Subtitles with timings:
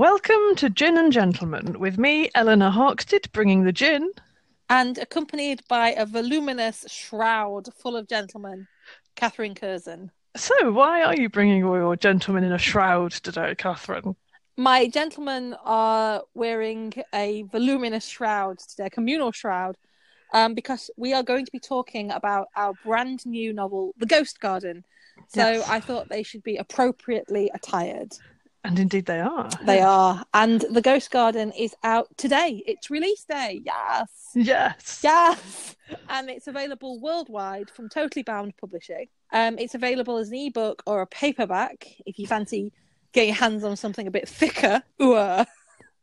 [0.00, 4.10] Welcome to Gin and Gentlemen with me, Eleanor Harkstead, bringing the gin.
[4.70, 8.66] And accompanied by a voluminous shroud full of gentlemen,
[9.14, 10.10] Catherine Curzon.
[10.38, 14.16] So, why are you bringing all your gentlemen in a shroud today, Catherine?
[14.56, 19.76] My gentlemen are wearing a voluminous shroud today, a communal shroud,
[20.32, 24.40] um, because we are going to be talking about our brand new novel, The Ghost
[24.40, 24.82] Garden.
[25.28, 25.68] So Yes.
[25.68, 28.14] I thought they should be appropriately attired.
[28.62, 29.48] And indeed they are.
[29.64, 30.22] They are.
[30.34, 32.62] And The Ghost Garden is out today.
[32.66, 33.62] It's release day.
[33.64, 34.10] Yes.
[34.34, 35.00] Yes.
[35.02, 35.76] Yes.
[36.08, 39.06] And it's available worldwide from Totally Bound Publishing.
[39.32, 42.72] Um, it's available as an ebook or a paperback if you fancy
[43.12, 44.82] getting your hands on something a bit thicker.
[45.02, 45.44] Ooh.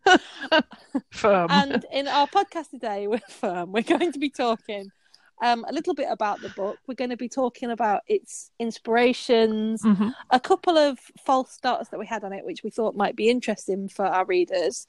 [1.11, 1.47] Firm.
[1.51, 4.91] And in our podcast today with Firm, we're going to be talking
[5.41, 6.77] um, a little bit about the book.
[6.87, 10.13] We're going to be talking about its inspirations, Mhm.
[10.31, 13.29] a couple of false starts that we had on it, which we thought might be
[13.29, 14.87] interesting for our readers.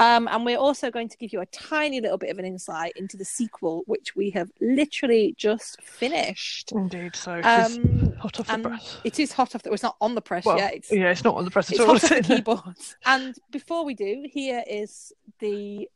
[0.00, 2.92] Um, and we're also going to give you a tiny little bit of an insight
[2.96, 6.72] into the sequel, which we have literally just finished.
[6.72, 7.14] Indeed.
[7.14, 8.96] So, Um, hot off the press.
[9.04, 9.72] it is hot off the.
[9.72, 10.74] It's not on the press Well, yet.
[10.74, 11.86] It's, yeah, it's not on the press at it's all.
[11.98, 12.26] hot off it?
[12.26, 12.60] the keyboard.
[13.06, 15.88] And before we do, here is the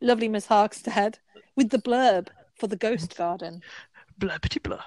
[0.00, 1.16] lovely Miss Harkstead
[1.54, 3.62] with the blurb for the Ghost Garden.
[4.18, 4.80] Blurbity blurb.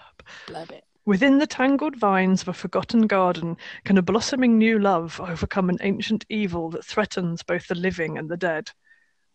[0.47, 0.83] Blurb it.
[1.05, 5.79] Within the tangled vines of a forgotten garden can a blossoming new love overcome an
[5.81, 8.71] ancient evil that threatens both the living and the dead.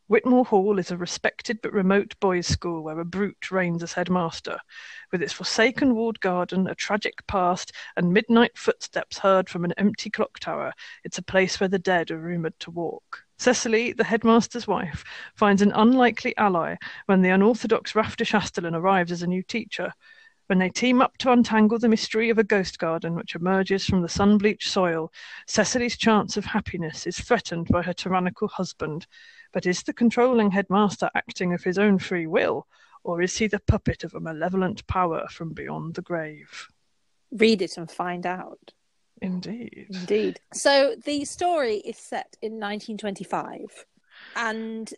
[0.07, 4.59] Whitmore Hall is a respected but remote boys' school where a brute reigns as headmaster.
[5.11, 10.11] With its forsaken walled garden, a tragic past, and midnight footsteps heard from an empty
[10.11, 13.25] clock tower, it's a place where the dead are rumoured to walk.
[13.45, 19.13] Cecily, the headmaster's wife, finds an unlikely ally when the unorthodox Raph de Chastelain arrives
[19.13, 19.93] as a new teacher.
[20.47, 24.01] When they team up to untangle the mystery of a ghost garden which emerges from
[24.01, 25.13] the sun bleached soil,
[25.47, 29.07] Cecily's chance of happiness is threatened by her tyrannical husband.
[29.53, 32.67] But is the controlling headmaster acting of his own free will,
[33.03, 36.69] or is he the puppet of a malevolent power from beyond the grave?
[37.31, 38.73] Read it and find out.
[39.23, 39.87] Indeed.
[39.91, 40.41] Indeed.
[40.53, 43.87] So the story is set in 1925,
[44.37, 44.93] and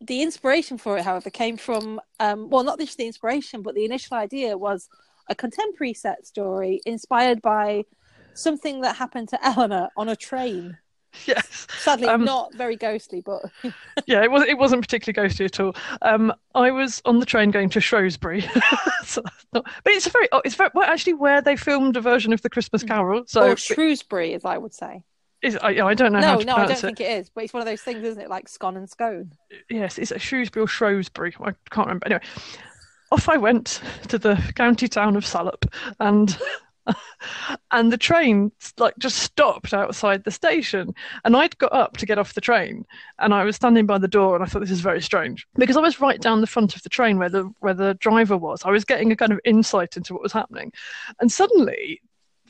[0.00, 3.84] the inspiration for it, however, came from um, well, not just the inspiration, but the
[3.84, 4.88] initial idea was
[5.28, 7.84] a contemporary set story inspired by
[8.34, 10.78] something that happened to Eleanor on a train.
[11.26, 11.66] Yes.
[11.76, 13.42] Sadly, Um, not very ghostly, but
[14.06, 15.74] Yeah, it was it wasn't particularly ghostly at all.
[16.02, 18.42] Um, I was on the train going to Shrewsbury,
[19.04, 22.32] so, but it's a very oh, it's very well, actually where they filmed a version
[22.32, 23.24] of the Christmas Carol.
[23.26, 25.04] So or Shrewsbury, as I would say.
[25.42, 26.84] is, I, I don't know how No, no, I don't it.
[26.84, 27.30] think it is.
[27.30, 28.28] But it's one of those things, isn't it?
[28.28, 29.32] Like scone and scone.
[29.70, 31.34] Yes, it's at Shrewsbury or Shrewsbury.
[31.40, 32.06] I can't remember.
[32.06, 32.22] Anyway,
[33.10, 35.64] off I went to the county town of Salop,
[36.00, 36.36] and
[37.70, 40.94] and the train like just stopped outside the station.
[41.24, 42.84] And I'd got up to get off the train,
[43.18, 45.46] and I was standing by the door, and I thought this is very strange.
[45.54, 48.36] Because I was right down the front of the train where the where the driver
[48.36, 48.62] was.
[48.64, 50.72] I was getting a kind of insight into what was happening,
[51.20, 52.00] and suddenly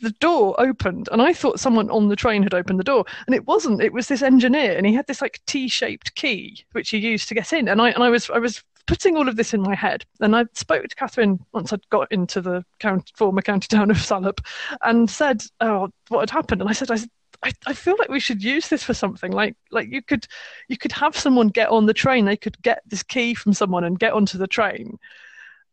[0.01, 3.05] the door opened and I thought someone on the train had opened the door.
[3.27, 3.83] And it wasn't.
[3.83, 7.35] It was this engineer and he had this like T-shaped key which he used to
[7.35, 7.69] get in.
[7.69, 10.35] And I and I was I was putting all of this in my head and
[10.35, 14.41] I spoke to Catherine once I'd got into the county, former county town of Salop
[14.83, 17.11] and said oh what had happened and I said I said
[17.45, 20.27] I, I feel like we should use this for something like like you could
[20.69, 23.85] you could have someone get on the train they could get this key from someone
[23.85, 24.99] and get onto the train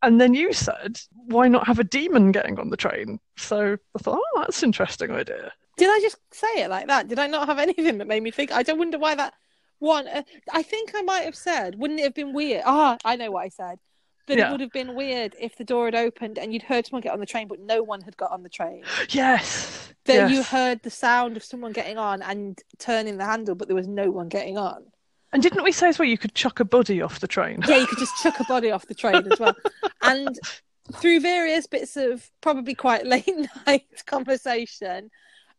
[0.05, 3.19] and then you said, why not have a demon getting on the train?
[3.37, 5.51] So I thought, oh, that's an interesting idea.
[5.77, 7.07] Did I just say it like that?
[7.07, 8.51] Did I not have anything that made me think?
[8.51, 9.33] I don't wonder why that
[9.79, 10.07] one.
[10.07, 12.63] Uh, I think I might have said, wouldn't it have been weird?
[12.65, 13.79] Ah, I know what I said.
[14.27, 14.47] That Yeah.
[14.47, 17.13] it would have been weird if the door had opened and you'd heard someone get
[17.13, 18.83] on the train, but no one had got on the train.
[19.09, 19.93] Yes.
[20.05, 20.31] That yes.
[20.31, 23.87] you heard the sound of someone getting on and turning the handle, but there was
[23.87, 24.85] no one getting on.
[25.33, 27.59] And didn't we say as well you could chuck a body off the train?
[27.67, 29.55] Yeah, you could just chuck a body off the train as well.
[30.01, 30.39] And
[30.93, 33.27] through various bits of probably quite late
[33.65, 35.09] night conversation,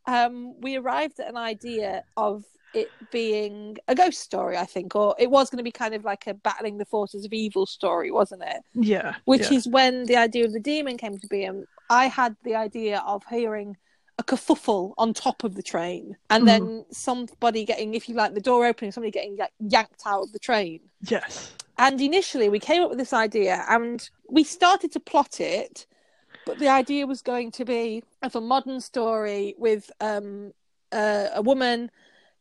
[0.06, 5.14] um, we arrived at an idea of it being a ghost story, I think, or
[5.18, 8.10] it was going to be kind of like a battling the forces of evil story,
[8.10, 8.62] wasn't it?
[8.74, 9.14] Yeah.
[9.24, 9.58] Which yeah.
[9.58, 11.44] is when the idea of the demon came to be.
[11.44, 13.76] And I had the idea of hearing
[14.18, 18.40] a kerfuffle on top of the train, and then somebody getting, if you like, the
[18.40, 20.80] door opening, somebody getting like, yanked out of the train.
[21.02, 21.52] Yes.
[21.76, 25.86] And initially, we came up with this idea and we started to plot it,
[26.46, 30.52] but the idea was going to be of a modern story with um,
[30.92, 31.90] uh, a woman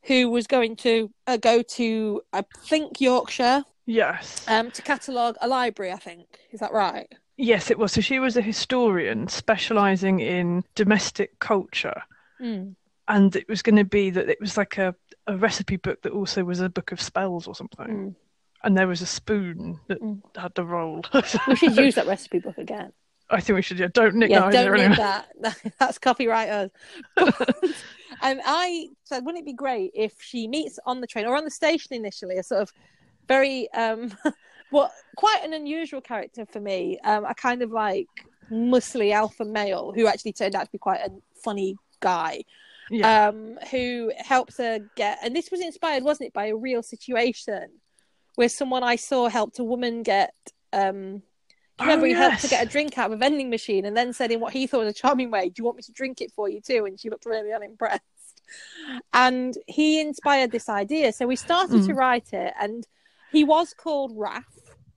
[0.07, 4.45] who was going to uh, go to, I think, Yorkshire Yes.
[4.47, 6.25] um, to catalogue a library, I think.
[6.51, 7.07] Is that right?
[7.37, 7.91] Yes, it was.
[7.91, 12.01] So she was a historian specializing in domestic culture.
[12.41, 12.75] Mm.
[13.07, 14.95] And it was going to be that it was like a,
[15.27, 17.87] a recipe book that also was a book of spells or something.
[17.87, 18.15] Mm.
[18.63, 20.21] And there was a spoon that Mm.
[20.35, 21.03] had the roll.
[21.47, 22.91] We should use that recipe book again.
[23.29, 23.79] I think we should.
[23.79, 24.89] Yeah, don't nick yeah, that don't anyway.
[24.89, 25.27] need that.
[25.79, 26.71] That's copyright us.
[28.21, 31.45] and I said, wouldn't it be great if she meets on the train or on
[31.45, 32.71] the station initially, a sort of
[33.27, 34.13] very, um,
[34.71, 36.99] well, quite an unusual character for me.
[37.03, 38.07] Um, a kind of like
[38.51, 41.11] muscly alpha male who actually turned out to be quite a
[41.43, 42.43] funny guy.
[42.91, 43.29] Yeah.
[43.29, 47.69] Um, who helps her get, and this was inspired, wasn't it, by a real situation
[48.35, 50.35] where someone I saw helped a woman get.
[50.71, 51.23] Um,
[51.79, 52.49] remember Oh, he helped her yes.
[52.51, 54.79] get a drink out of a vending machine and then said in what he thought
[54.85, 56.85] was a charming way, Do you want me to drink it for you too?
[56.85, 58.01] And she looked really unimpressed.
[59.13, 61.11] And he inspired this idea.
[61.13, 61.97] So we started to Mm.
[61.97, 62.87] write it, and
[63.31, 64.43] he was called Raph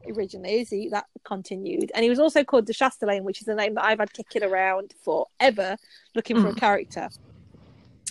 [0.08, 1.90] originally, as he that continued.
[1.94, 4.44] And he was also called de Chastelain, which is a name that I've had kicking
[4.44, 5.76] around forever,
[6.14, 6.56] looking for a Mm.
[6.56, 7.08] character.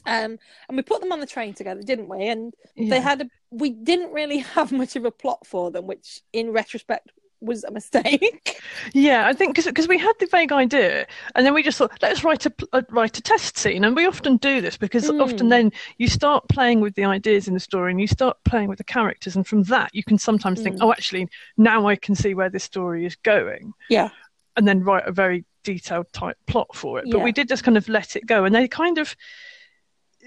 [0.05, 0.37] Um,
[0.67, 2.27] and we put them on the train together, didn't we?
[2.27, 2.89] And yeah.
[2.89, 6.51] they had a we didn't really have much of a plot for them, which in
[6.51, 7.11] retrospect
[7.41, 8.61] was a mistake.
[8.93, 12.23] Yeah, I think because we had the vague idea, and then we just thought, let's
[12.23, 15.21] write a, pl- uh, write a test scene, and we often do this because Mm.
[15.21, 18.69] often then you start playing with the ideas in the story, and you start playing
[18.69, 20.83] with the characters, and from that you can sometimes think, Mm.
[20.83, 24.09] oh, actually, now I can see where this story is going, yeah.
[24.55, 27.05] and then write a very detailed type plot for it.
[27.11, 27.23] But Yeah.
[27.23, 29.15] we did just kind of let it go, and they kind of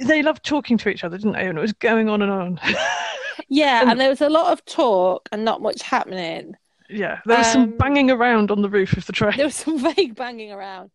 [0.06, 1.46] they loved talking to each other, didn't they?
[1.46, 2.60] And it was going on and on.
[3.48, 6.54] Yeah, And- and there was a lot of talk and not much happening.
[6.90, 9.36] Yeah, there was some Um, banging around on the roof of the train.
[9.36, 10.90] There was some vague banging around.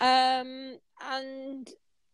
[0.00, 1.68] Um, and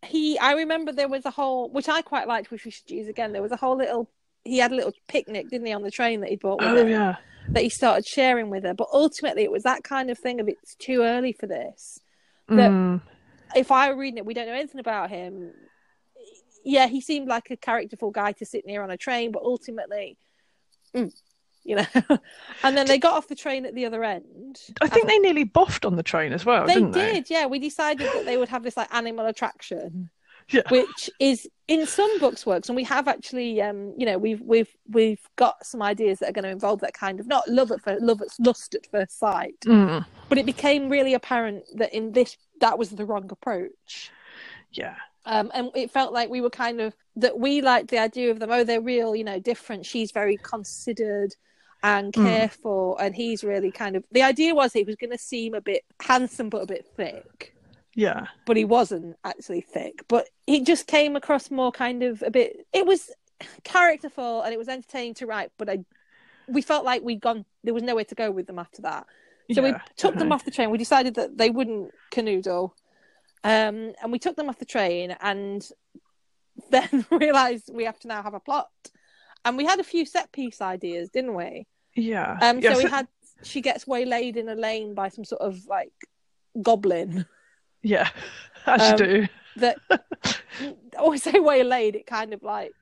[0.04, 3.08] he, I remember there was a whole, which I quite liked, which we should use
[3.08, 3.32] again.
[3.32, 4.08] There was a whole little,
[4.44, 6.76] he had a little picnic, didn't he, on the train that he bought with Oh
[6.76, 7.16] him yeah,
[7.50, 8.74] that he started sharing with her.
[8.74, 11.98] But ultimately, it was that kind of thing of it's too early for this.
[12.48, 13.00] That- Mm.
[13.56, 15.52] if I were reading it, we don't know anything about him.
[16.64, 20.16] Yeah, he seemed like a characterful guy to sit near on a train, but ultimately,
[20.94, 21.12] mm,
[21.66, 21.86] you know.
[22.62, 24.60] and then they got off the train at the other end.
[24.80, 27.46] I think they nearly boffed on the train as well, they did, yeah.
[27.46, 30.10] We decided that they would have this like animal attraction,
[30.48, 30.62] Yeah.
[30.70, 34.72] which is in some books works, and we have actually, um, you know, we've we've
[34.88, 37.80] we've got some ideas that are going to involve that kind of not love at
[37.82, 40.04] first, love at lust at first sight, Mm.
[40.28, 44.10] but it became really apparent that in this that was the wrong approach.
[44.72, 44.96] Yeah.
[45.24, 48.38] um, and it felt like we were kind of that we liked the idea of
[48.38, 48.50] them.
[48.52, 49.84] Oh, they're real, you know, different.
[49.86, 51.34] She's very considered
[51.82, 52.24] and Mm.
[52.24, 54.04] careful, and he's really kind of.
[54.12, 57.54] The idea was he was going to seem a bit handsome but a bit thick,
[57.94, 58.26] Yeah.
[58.46, 60.04] but he wasn't actually thick.
[60.08, 62.66] But he just came across more kind of a bit.
[62.72, 63.10] It was
[63.64, 65.84] characterful and it was entertaining to write, but I.
[66.48, 67.44] We felt like we'd gone.
[67.64, 69.06] There was nowhere to go with them after that.
[69.52, 70.70] So we yeah, took them off the train.
[70.70, 72.70] We decided that they wouldn't canoodle.
[73.44, 75.68] Um, and we took them off the train and
[76.70, 78.68] then realised we have to now have a plot.
[79.46, 81.66] And we had a few set piece ideas, didn't we?
[81.94, 82.36] Yeah.
[82.42, 83.06] Um, yeah, so we had
[83.44, 85.92] she gets waylaid in a lane by some sort of like
[86.60, 87.26] goblin
[87.82, 88.10] Yeah.
[88.66, 89.28] As um, you do.
[89.56, 89.98] that I
[90.98, 92.74] always say waylaid, it kind of like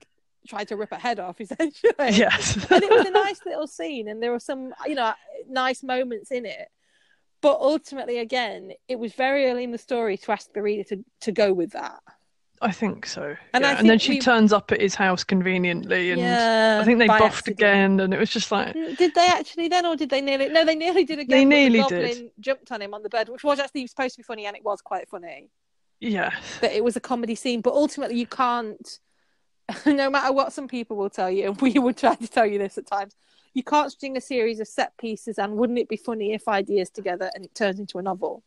[0.47, 1.93] tried to rip her head off essentially.
[1.99, 2.55] Yes.
[2.71, 5.13] and it was a nice little scene and there were some you know
[5.47, 6.67] nice moments in it
[7.41, 11.05] but ultimately again it was very early in the story to ask the reader to,
[11.21, 11.99] to go with that
[12.61, 13.35] I think so.
[13.53, 13.71] And yeah.
[13.71, 16.99] I and then she we- turns up at his house conveniently, and yeah I think
[16.99, 17.59] they accident.
[17.59, 20.49] again, and it was just like, Mm, did they actually then or did they nearly
[20.49, 22.31] no they nearly did again They nearly the did.
[22.39, 24.63] jumped on him on the bed which was actually supposed to be funny and it
[24.63, 25.49] was quite funny
[25.99, 28.99] yeah, that it was a comedy scene but ultimately you can't
[29.85, 32.59] no matter what some people will tell you and we would try to tell you
[32.59, 33.15] this at times
[33.53, 36.89] you can't string a series of set pieces and wouldn't it be funny if ideas
[36.89, 38.43] together and it turns into a novel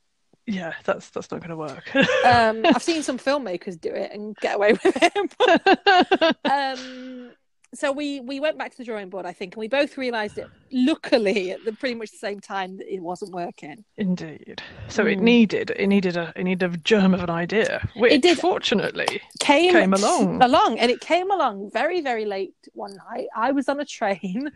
[0.49, 1.95] yeah, that's that's not going to work.
[2.25, 6.37] um, I've seen some filmmakers do it and get away with it.
[6.51, 7.33] um,
[7.75, 10.39] so we we went back to the drawing board, I think, and we both realised
[10.39, 10.51] it.
[10.73, 13.85] Luckily, at the pretty much the same time, that it wasn't working.
[13.99, 14.63] Indeed.
[14.89, 15.23] So it Mm.
[15.23, 18.39] needed it needed a it needed a germ of an idea, which did.
[18.39, 20.43] fortunately Came, Came along.
[20.43, 23.27] along, and it came along very very late one night.
[23.37, 24.51] I was on a train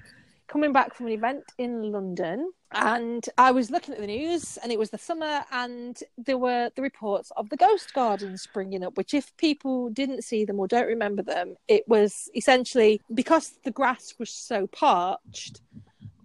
[0.52, 2.52] coming back from an event in London.
[2.74, 6.70] And I was looking at the news, and it was the summer, and there were
[6.76, 8.96] the reports of the ghost gardens springing up.
[8.96, 13.70] Which, if people didn't see them or don't remember them, it was essentially because the
[13.70, 15.60] grass was so parched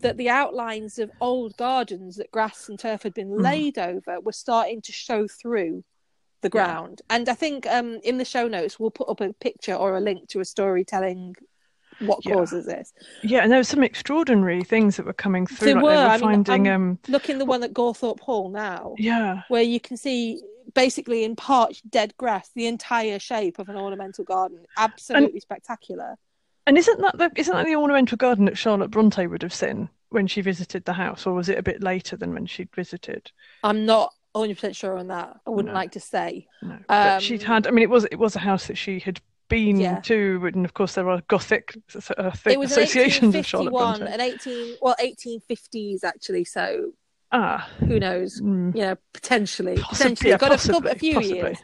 [0.01, 3.43] that the outlines of old gardens that grass and turf had been Mm.
[3.43, 5.83] laid over were starting to show through
[6.41, 6.65] the Yeah.
[6.65, 7.01] ground.
[7.09, 10.01] And I think um, in the show notes we'll put up a picture or a
[10.01, 11.35] link to a story telling
[11.99, 12.33] what Yeah.
[12.35, 12.93] causes this.
[13.23, 15.65] Yeah, and there were some extraordinary things that were coming through.
[15.65, 18.19] There like were, they were I mean, finding um Look in the one at Gawthorpe
[18.19, 19.41] Hall now, yeah.
[19.47, 20.41] where you can see
[20.73, 24.59] basically in parched dead grass, the entire shape of an ornamental garden.
[24.77, 26.17] Absolutely spectacular.
[26.65, 29.89] And isn't that the isn't that the ornamental garden that Charlotte Bronte would have seen
[30.09, 33.31] when she visited the house, or was it a bit later than when she'd visited?
[33.63, 35.37] I'm not 100% sure on that.
[35.47, 35.79] I wouldn't No.
[35.79, 36.47] like to say.
[36.61, 37.67] No, but she'd Um, had.
[37.67, 39.99] I mean, it was it was a house that she had been Yeah.
[40.01, 41.77] to, and of course there are Gothic
[42.17, 44.13] uh, It was an associations of Charlotte 1851, Bronte.
[44.13, 46.43] an 18, well, 1850s actually.
[46.45, 46.91] So
[47.31, 48.39] Ah, who knows?
[48.41, 51.57] mm, You know, potentially, Possibly, potentially, yeah, got a, got a few possibly, years.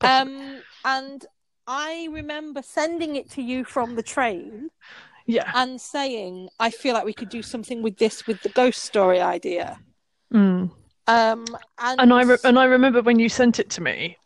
[0.00, 0.34] possibly.
[0.54, 1.26] Um, and
[1.66, 4.70] I remember sending it to you from the train
[5.26, 5.50] yeah.
[5.54, 9.20] and saying, I feel like we could do something with this with the ghost story
[9.20, 9.78] idea.
[10.32, 10.70] Mm.
[11.08, 11.44] Um,
[11.78, 14.16] and, And I re- and I remember when you sent it to me,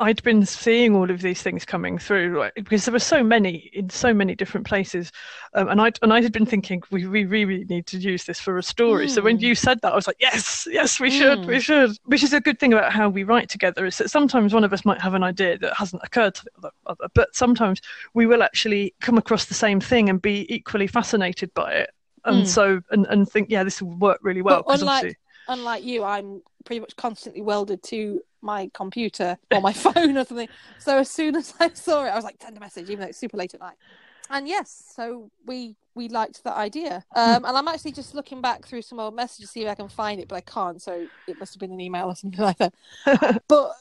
[0.00, 3.68] I'd been seeing all of these things coming through like, because there were so many
[3.72, 5.10] in so many different places,
[5.54, 8.38] um, and I and I had been thinking we, we really need to use this
[8.38, 9.08] for a story.
[9.08, 9.42] So when Mm.
[9.42, 11.46] you said that, I was like, yes, yes, we should, Mm.
[11.46, 11.96] we should.
[12.04, 14.72] Which is a good thing about how we write together is that sometimes one of
[14.72, 17.80] us might have an idea that hasn't occurred to the other, but sometimes
[18.14, 21.90] we will actually come across the same thing and be equally fascinated by it.
[22.24, 22.46] And Mm.
[22.46, 25.16] so and, and think yeah this will work really well But unlike- obviously
[25.48, 30.48] unlike you, I'm pretty much constantly welded to my computer or my phone or something.
[30.78, 33.08] So as soon as I saw it, I was like, send a message, even though
[33.08, 33.76] it's super late at night.
[34.30, 37.04] And yes, so we we liked that idea.
[37.16, 39.74] Um, and I'm actually just looking back through some old messages to see if I
[39.74, 40.80] can find it, but I can't.
[40.80, 42.74] So it must have been an email or something like that.
[43.48, 43.72] but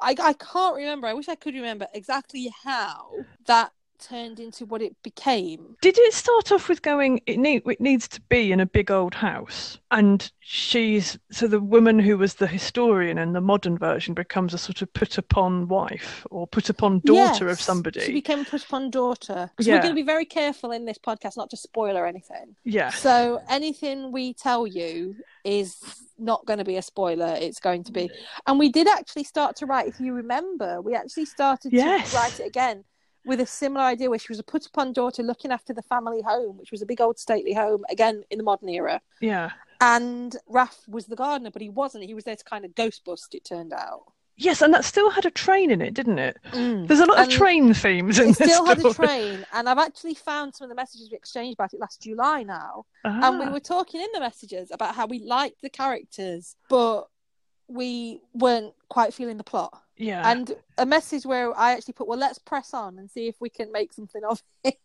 [0.00, 1.06] I I can't remember.
[1.06, 3.12] I wish I could remember exactly how
[3.46, 3.72] that
[4.02, 5.76] turned into what it became.
[5.80, 7.20] Did it start off with going?
[7.26, 11.60] It need it needs to be in a big old house, and she's so the
[11.60, 15.68] woman who was the historian in the modern version becomes a sort of put upon
[15.68, 18.00] wife or put upon daughter of somebody.
[18.00, 19.50] She became a put upon daughter.
[19.60, 19.76] So Yeah.
[19.76, 22.56] we're going to be very careful in this podcast not to spoil or anything.
[22.64, 25.76] yeah, So anything we tell you is
[26.18, 27.36] not going to be a spoiler.
[27.40, 28.10] It's going to be,
[28.46, 29.88] and we did actually start to write.
[29.88, 32.10] If you remember, we actually started Yes.
[32.10, 32.84] to write it again
[33.24, 36.22] with a similar idea, where she was a put upon daughter looking after the family
[36.22, 39.00] home, which was a big old stately home again in the modern era.
[39.20, 42.04] yeah, And Raph was the gardener, but he wasn't.
[42.04, 43.34] He was there to kind of ghost bust.
[43.34, 44.04] It turned out.
[44.36, 46.36] yes, and that still had a train in it, didn't it?
[46.52, 46.88] Mm.
[46.88, 49.68] There's a lot And of train themes in It this still had a train, and
[49.68, 52.86] I've actually found some of the messages we exchanged about it last July now.
[53.20, 57.08] And we Ah, were talking in the messages about how we liked the characters, but
[57.72, 59.82] we weren't quite feeling the plot.
[59.96, 63.40] yeah, And a message where I actually put, "Well, let's press on and see if
[63.40, 64.78] we can make something of it."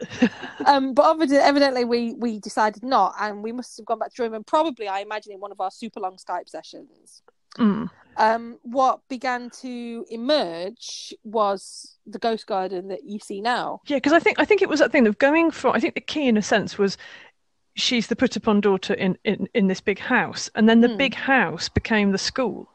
[0.66, 4.22] um, but obviously, evidently, we we decided not, and we must have gone back to
[4.22, 4.34] room.
[4.34, 7.22] And probably, I imagine, in one of our super long Skype sessions.
[7.56, 7.88] Mm.
[8.16, 13.80] Um, what began to emerge was the ghost garden that you see now.
[13.86, 15.74] Yeah, because I think I think it was that thing of going from.
[15.74, 16.96] I think the key, in a sense, was
[17.74, 20.98] she's the put upon daughter in in in this big house, and then the Mm.
[20.98, 22.68] big house became the school.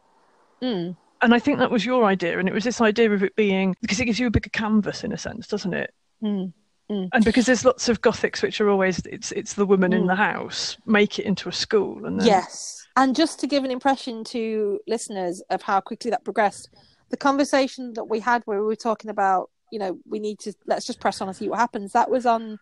[0.62, 0.96] Mm.
[1.22, 3.75] And I think that was your idea, and it was this idea of it being
[3.82, 5.94] because it gives you a bigger canvas in a sense, doesn't it?
[6.24, 6.53] Mm.
[6.89, 10.08] And because there's lots of gothics which are always it's it's the woman in Mm.
[10.08, 12.86] the house make it into a school, and then Yes.
[12.96, 16.70] And just to give an impression to listeners of how quickly that progressed,
[17.10, 20.53] the conversation that we had where we were talking about, you know, we need to
[20.65, 21.94] let's just press on and see what happens.
[21.94, 22.60] That was on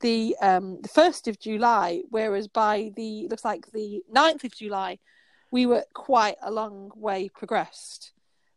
[0.00, 4.98] the um the first of July, whereas by the looks like the 9th of July,
[5.50, 8.12] we were quite a long way progressed.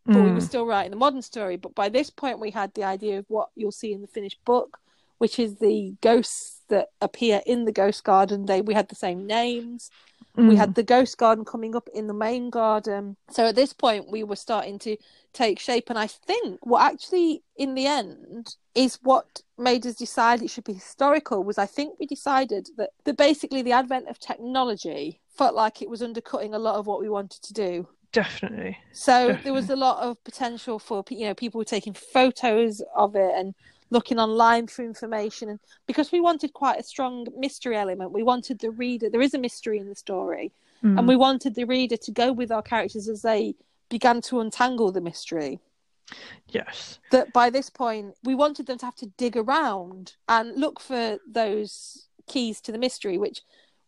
[0.05, 0.43] But we were Mm.
[0.43, 1.57] still writing the modern story.
[1.57, 4.43] But by this point we had the idea of what you'll see in the finished
[4.45, 4.79] book,
[5.19, 8.45] which is the ghosts that appear in the ghost garden.
[8.45, 9.91] They we had the same names
[10.35, 10.57] we Mm.
[10.57, 14.23] had the ghost garden coming up in the main garden so at this point we
[14.23, 14.95] were starting to
[15.33, 20.41] take shape and i think what actually in the end is what made us decide
[20.41, 24.19] it should be historical was i think we decided that, that basically the advent of
[24.19, 28.77] technology felt like it was undercutting a lot of what we wanted to do definitely.
[28.93, 33.31] so there was a lot of potential for you know people taking photos of it
[33.35, 33.53] and
[33.91, 38.57] looking online for information and because we wanted quite a strong mystery element we wanted
[38.59, 40.51] the reader there is a mystery in the story
[40.83, 40.97] Mm.
[40.97, 43.53] and we wanted the reader to go with our characters as they
[43.87, 45.59] began to untangle the mystery
[46.47, 46.97] yes.
[47.11, 51.19] that by this point we wanted them to have to dig around and look for
[51.29, 53.41] those keys to the mystery which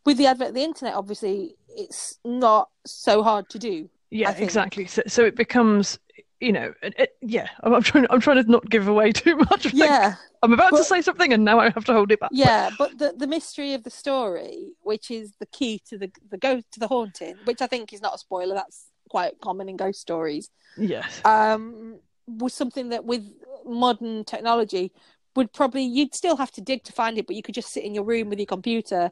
[0.06, 4.86] with the advent of the internet obviously it's not so hard to do Yeah, exactly.
[4.86, 5.98] So, so it becomes,
[6.44, 7.48] you know, it, it- yeah.
[7.64, 8.06] I'm, I'm trying.
[8.10, 9.74] I'm trying to not give away too much.
[9.74, 12.30] Yeah I'm about to say something, and now I have to hold it back.
[12.34, 16.38] yeah but the the mystery of the story which is the key to the the
[16.38, 19.78] ghost to the haunting which i think is not a spoiler that's quite common in
[19.78, 21.22] ghost stories Yes.
[21.24, 23.24] um was something that with
[23.66, 24.92] modern technology
[25.38, 27.84] would probably you'd still have to dig to find it but you could just sit
[27.86, 29.10] in your room with your computer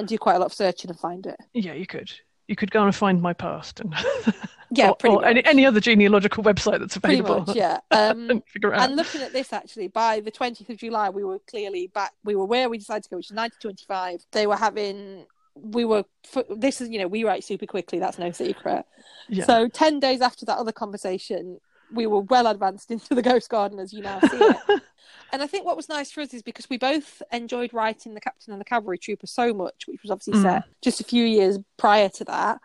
[0.00, 2.10] and do quite a lot of searching and find it Yeah, you could.
[2.48, 3.94] You could go and find my past, and
[4.74, 7.46] Yeah, or, pretty or any, any other genealogical website that's Pretty available.
[7.46, 7.78] much, yeah.
[7.90, 8.88] Um, and figure it out.
[8.88, 12.12] and looking at this, actually, by the 20th of July, we were clearly back.
[12.24, 14.24] We were where we decided to go, which is 1925.
[14.32, 15.26] They were having.
[15.54, 16.04] We were.
[16.48, 17.98] This is, you know, we write super quickly.
[17.98, 18.86] That's no secret.
[19.28, 19.44] yeah.
[19.44, 21.58] So 10 days after that other conversation,
[21.92, 24.56] we were well advanced into the Ghost Garden as you now see it.
[25.32, 28.20] and I think what was nice for us is because we both enjoyed writing The
[28.22, 30.42] Captain and the Cavalry Trooper so much, which was obviously Mm.
[30.42, 32.60] set just a few years prior to that.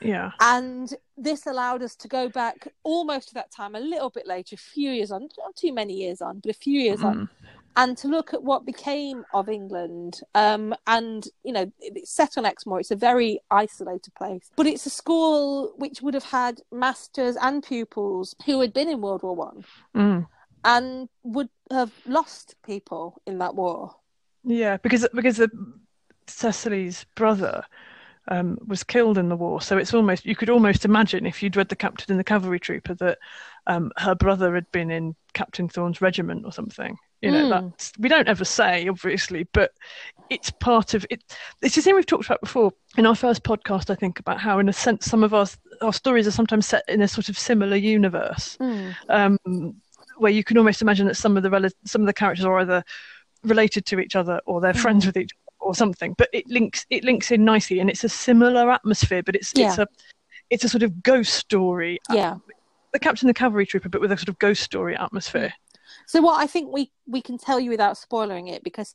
[0.00, 0.30] Yeah.
[0.40, 4.54] And this allowed us to go back almost to that time, a little bit later,
[4.54, 7.28] a few years on, not too many years on, but a few years on, Mm.
[7.76, 10.20] and to look at what became of England.
[10.34, 12.80] Um, and you know, it's set on Exmoor.
[12.80, 17.62] It's a very isolated place, but it's a school which would have had masters and
[17.62, 19.64] pupils who had been in World War One
[19.94, 20.26] Mm.
[20.64, 23.94] and would have lost people in that war.
[24.44, 25.50] Yeah, because because the,
[26.26, 27.64] Cecily's brother
[28.28, 31.56] um, was killed in the war, so it's almost you could almost imagine if you'd
[31.56, 33.18] read the Captain and the Cavalry Trooper that
[33.66, 36.96] um, her brother had been in Captain Thorne's regiment or something.
[37.22, 37.70] You know, Mm.
[37.70, 39.72] that's we don't ever say obviously, but
[40.30, 41.22] it's part of it.
[41.60, 43.90] It's a thing we've talked about before in our first podcast.
[43.90, 45.46] I think about how, in a sense, some of our
[45.82, 48.56] our stories are sometimes set in a sort of similar universe
[49.08, 49.38] um,
[50.18, 52.58] where you can almost imagine that some of the rel- some of the characters are
[52.60, 52.82] either
[53.44, 56.14] related to each other or they're friends with each other or something.
[56.18, 59.22] But it links it links in nicely, and it's a similar atmosphere.
[59.22, 59.86] But it's it's a
[60.50, 61.98] it's a sort of ghost story.
[62.10, 62.36] Yeah.
[62.92, 65.52] The Captain the Cavalry Trooper, but with a sort of ghost story atmosphere.
[66.06, 68.94] So what I think we we can tell you without spoiling it because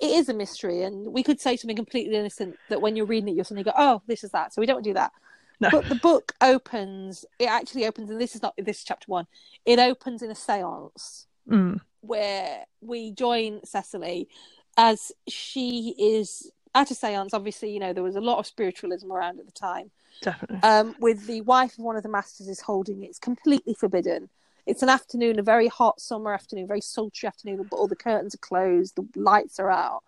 [0.00, 3.28] it is a mystery and we could say something completely innocent that when you're reading
[3.28, 5.12] it you'll suddenly go oh this is that so we don't do that
[5.60, 5.68] No.
[5.70, 9.26] but the book opens it actually opens and this is not this is chapter one
[9.64, 11.80] it opens in a seance Mm.
[12.00, 14.28] where we join Cecily
[14.76, 19.12] as she is at a seance obviously you know there was a lot of spiritualism
[19.12, 19.90] around at the time
[20.22, 20.62] Definitely.
[20.62, 23.06] um, with the wife of one of the masters is holding it.
[23.06, 24.28] It's completely forbidden.
[24.66, 28.34] It's an afternoon, a very hot summer afternoon, very sultry afternoon, but all the curtains
[28.34, 30.04] are closed, the lights are out,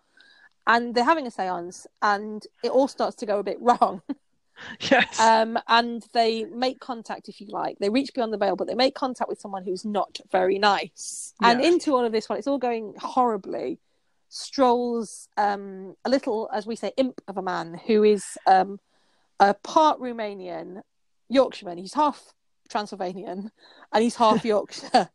[0.65, 4.01] and they're having a séance, and it all starts to go a bit wrong.
[4.79, 5.19] yes.
[5.19, 7.77] Um, and they make contact, if you like.
[7.79, 11.33] They reach beyond the veil, but they make contact with someone who's not very nice.
[11.41, 13.79] And into all of this, while it's all going horribly,
[14.29, 18.79] strolls um, a little, as we say, imp of a man who is um,
[19.39, 20.81] a part Romanian
[21.29, 21.77] Yorkshireman.
[21.77, 22.33] He's half
[22.69, 23.51] Transylvanian
[23.93, 25.09] and he's half Yorkshire.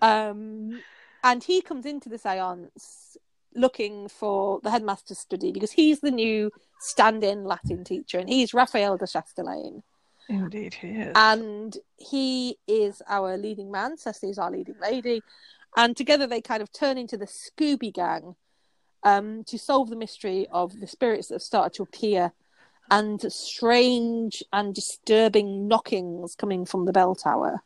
[0.00, 0.80] um,
[1.24, 3.16] and he comes into the seance
[3.54, 8.96] looking for the headmaster's study because he's the new stand-in Latin teacher, and he's Raphael
[8.96, 9.82] de Chastelain,
[10.28, 11.12] Indeed, he is.
[11.14, 13.96] and he is our leading man.
[13.96, 15.22] Cecily is our leading lady,
[15.76, 18.34] and together they kind of turn into the Scooby Gang
[19.04, 22.32] um, to solve the mystery of the spirits that have started to appear,
[22.90, 27.62] and strange and disturbing knockings coming from the bell tower.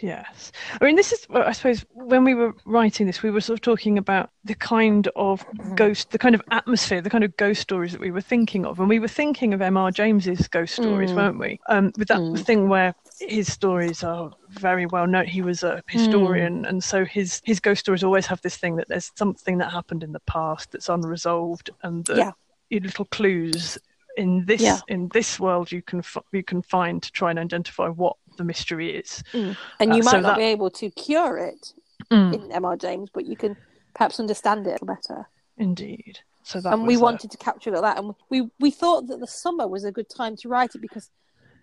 [0.00, 0.52] Yes.
[0.80, 3.62] I mean, this is, I suppose, when we were writing this, we were sort of
[3.62, 7.92] talking about the kind of ghost, the kind of atmosphere, the kind of ghost stories
[7.92, 8.78] that we were thinking of.
[8.78, 9.90] And we were thinking of M.R.
[9.90, 11.16] James's ghost stories, Mm.
[11.16, 11.60] weren't we?
[11.68, 12.44] Um, with that Mm.
[12.44, 15.26] thing where his stories are very well known.
[15.26, 18.88] He was a historian, and so his, his ghost stories always have this thing that
[18.88, 22.32] there's something that happened in the past that's unresolved, and that Yeah.
[22.80, 23.78] little clues
[24.16, 24.80] in this Yeah.
[24.88, 28.44] in this world you can f- you can find to try and identify what the
[28.44, 29.22] mystery is.
[29.34, 31.74] And Uh, you might so not that- be able to cure it
[32.10, 32.34] Mm.
[32.34, 32.76] in M.R.
[32.76, 33.56] James, but you can
[33.94, 35.28] perhaps understand it better.
[35.58, 36.20] Indeed.
[36.44, 39.26] So that and we uh, wanted to capture that and we we thought that the
[39.26, 41.10] summer was a good time to write it because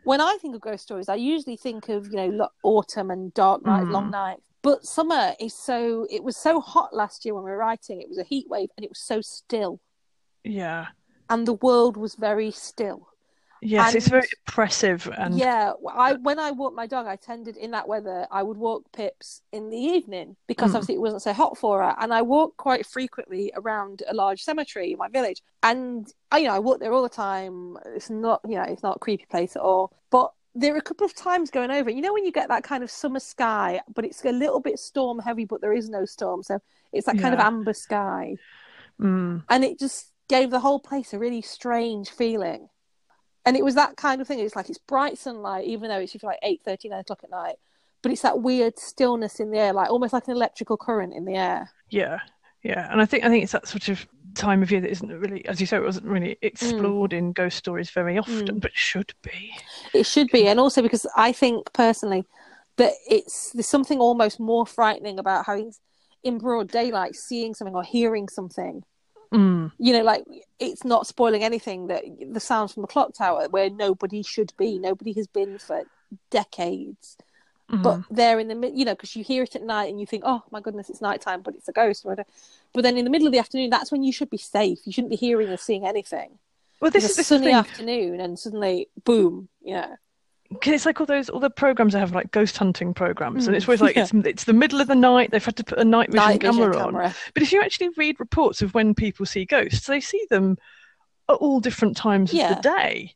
[0.04, 3.66] when i think of ghost stories i usually think of you know autumn and dark
[3.66, 3.92] nights Mm.
[3.92, 7.58] long nights but summer is so it was so hot last year when we were
[7.58, 9.80] writing it was a heat wave and it was so still
[10.44, 10.88] yeah.
[11.30, 13.08] and the world was very still
[13.66, 17.58] Yes, it's very And- oppressive and yeah i when i walked my dog i tended
[17.58, 20.76] in that weather i would walk pips in the evening because Mm.
[20.76, 21.96] obviously it wasn't so hot for her.
[22.00, 25.42] And i walk quite frequently around a large cemetery in my village.
[25.64, 27.78] And I, you know i walk there all the time.
[27.96, 29.92] It's not you know it's not a creepy place at all.
[30.12, 31.90] But there are a couple of times going over.
[31.90, 34.78] You know when you get that kind of summer sky but it's a little bit
[34.80, 36.44] storm heavy but there is no storm.
[36.44, 36.60] So
[36.92, 38.36] it's that kind of amber sky.
[39.02, 42.70] Mm, and it just gave the whole place a really strange feeling
[43.46, 46.16] and it was that kind of thing it's like it's bright sunlight even though it's
[46.24, 47.56] like 8 9 o'clock at night
[48.02, 51.26] but it's that weird stillness in the air like almost like an electrical current in
[51.26, 52.20] the air yeah.
[52.64, 52.88] Yeah.
[52.90, 55.46] And I think I think it's that sort of time of year that isn't really
[55.46, 58.62] as you say, it wasn't really explored in ghost stories very often, Mm.
[58.62, 59.54] but should be.
[59.94, 62.24] it should be and also because i think personally
[62.78, 65.74] that it's there's something almost more frightening about having
[66.24, 68.84] in broad daylight seeing something or hearing something
[69.34, 70.24] Mm, you know like
[70.60, 74.78] it's not spoiling anything that the sounds from the clock tower where nobody should be
[74.78, 75.82] nobody has been for
[76.30, 77.18] decades.
[77.72, 77.82] Mhm.
[77.82, 80.24] But they're in the you know, because you hear it at night and you think,
[80.26, 82.06] oh my goodness, it's nighttime, but it's a ghost.
[82.06, 82.16] Or.
[82.74, 84.80] But then in the middle of the afternoon, that's when you should be safe.
[84.86, 86.38] You shouldn't be hearing or seeing anything.
[86.82, 87.56] well, this It's is a this the sunny thing.
[87.56, 89.74] afternoon, and suddenly, boom, you
[90.66, 90.72] know.
[90.72, 93.54] 'Cause it's like all those all the programs that have like ghost hunting programs, and
[93.54, 94.04] Mm, it's always like yeah.
[94.04, 95.32] it's it's the middle of the night.
[95.32, 96.94] They've had to put a night vision, Night vision camera on.
[97.34, 100.58] But if you actually read reports of when people see ghosts, they see them
[101.30, 102.52] at all different times Yeah.
[102.52, 103.14] of the day,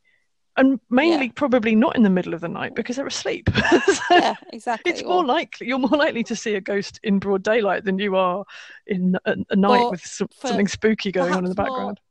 [0.55, 3.49] and mainly probably not in the middle of the night because they're asleep.
[3.85, 4.91] So Yeah, exactly.
[4.91, 8.15] it's more likely you're more likely to see a ghost in broad daylight than you
[8.15, 8.45] are
[8.85, 11.99] in a, a night with some, something spooky going on in the background.
[11.99, 12.06] more-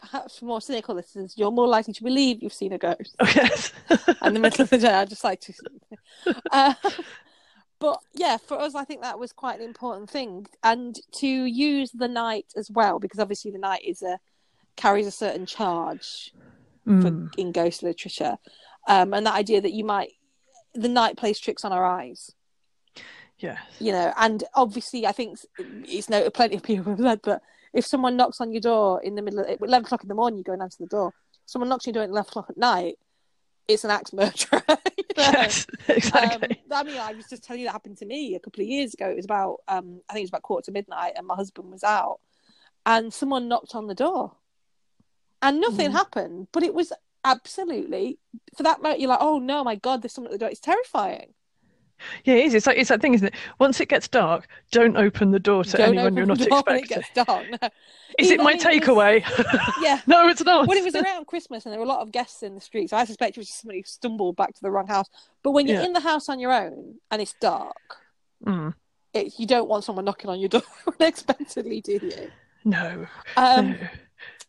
[0.00, 3.72] perhaps more cynical listeners, you're more likely to believe you've seen a ghost Oh, yes.
[4.24, 4.92] in the middle of the day.
[4.94, 5.52] I just like to.
[6.50, 6.74] Uh,
[7.78, 11.90] but yeah, for us, I think that was quite an important thing, and to use
[11.92, 14.18] the night as well, because obviously the night is a
[14.76, 16.32] carries a certain charge
[16.86, 17.02] Mm.
[17.02, 18.38] for, in ghost literature,
[18.88, 20.12] um, and that idea that you might
[20.72, 22.30] the night plays tricks on our eyes.
[23.38, 27.42] Yeah, you know, and obviously, I think it's noted plenty of people have said that
[27.72, 30.38] if someone knocks on your door in the middle of eleven o'clock in the morning,
[30.38, 31.12] you go and answer the door.
[31.46, 32.96] Someone knocks on your door at eleven o'clock at night,
[33.68, 34.62] it's an axe murderer.
[34.68, 35.30] you know?
[35.32, 35.66] Yes.
[35.88, 36.50] Exactly.
[36.72, 38.68] Um, I mean, I was just telling you that happened to me a couple of
[38.68, 39.08] years ago.
[39.08, 41.70] It was about, um, I think it was about quarter to midnight, and my husband
[41.70, 42.18] was out,
[42.86, 44.32] and someone knocked on the door,
[45.42, 45.92] and nothing Mm.
[45.92, 46.48] happened.
[46.52, 46.92] But it was
[47.24, 48.18] absolutely
[48.56, 49.00] for that moment.
[49.00, 50.50] You're like, oh no, my god, there's someone at the door.
[50.50, 51.34] It's terrifying.
[52.24, 52.54] Yeah, it is.
[52.54, 53.34] It's like it's that thing, isn't it?
[53.58, 56.76] Once it gets dark, don't open the door to Don't anyone you're not expecting.
[56.76, 57.46] it gets dark.
[57.50, 57.68] No.
[58.18, 59.72] Is it my I it was- takeaway?
[59.82, 60.00] Yeah.
[60.06, 60.66] no, it's not.
[60.66, 62.90] Well, it was around Christmas, and there were a lot of guests in the street,
[62.90, 65.06] so I suspect it was just somebody who stumbled back to the wrong house.
[65.42, 65.86] But when you're Yeah.
[65.86, 67.76] in the house on your own and it's dark,
[68.46, 68.74] Mm,
[69.12, 70.62] it, you don't want someone knocking on your door
[71.00, 72.30] unexpectedly, do you?
[72.64, 73.06] no.
[73.36, 73.76] Um, no.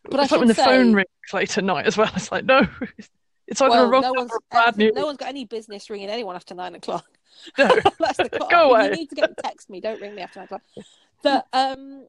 [0.09, 2.09] but I it's like when the should phone say- rings late at night as well.
[2.15, 2.67] It's like no,
[3.47, 4.93] it's either well, a wrong no one's bad news.
[4.95, 7.05] no one's got any business ringing anyone after nine o'clock.
[7.57, 7.67] No.
[7.99, 8.49] That's the cut.
[8.49, 8.85] Go away.
[8.85, 9.81] You need to get text me.
[9.81, 10.61] Don't ring me after nine o'clock.
[11.23, 12.07] But um,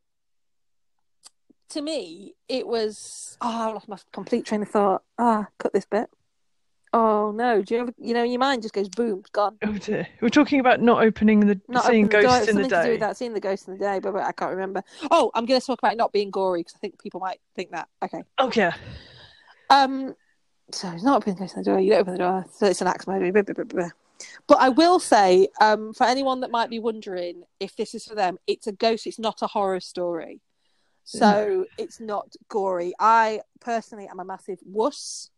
[1.71, 3.37] to me, it was.
[3.41, 5.03] Oh, I lost my complete train of thought.
[5.19, 6.09] Ah, cut this bit.
[6.95, 7.63] Oh no!
[7.63, 9.57] Do you ever, you know, your mind just goes boom, gone.
[9.65, 10.07] Oh dear.
[10.21, 12.39] We're talking about not opening the Not seeing opening the door.
[12.39, 14.13] ghosts in the something to do with that, seeing the ghost in the day, but,
[14.13, 14.83] but I can't remember.
[15.11, 17.71] Oh, I'm going to talk about not being gory because I think people might think
[17.71, 17.89] that.
[18.05, 18.23] Okay.
[18.39, 18.71] Okay.
[19.71, 20.15] Um,
[20.71, 21.81] so it's not opening the ghost in the door.
[21.81, 23.25] You don't open the door, so it's an axe murder.
[24.47, 28.15] But I will say, um, for anyone that might be wondering if this is for
[28.15, 29.07] them, it's a ghost.
[29.07, 30.41] It's not a horror story,
[31.05, 32.93] so it's not gory.
[32.99, 35.31] I personally am a massive wuss,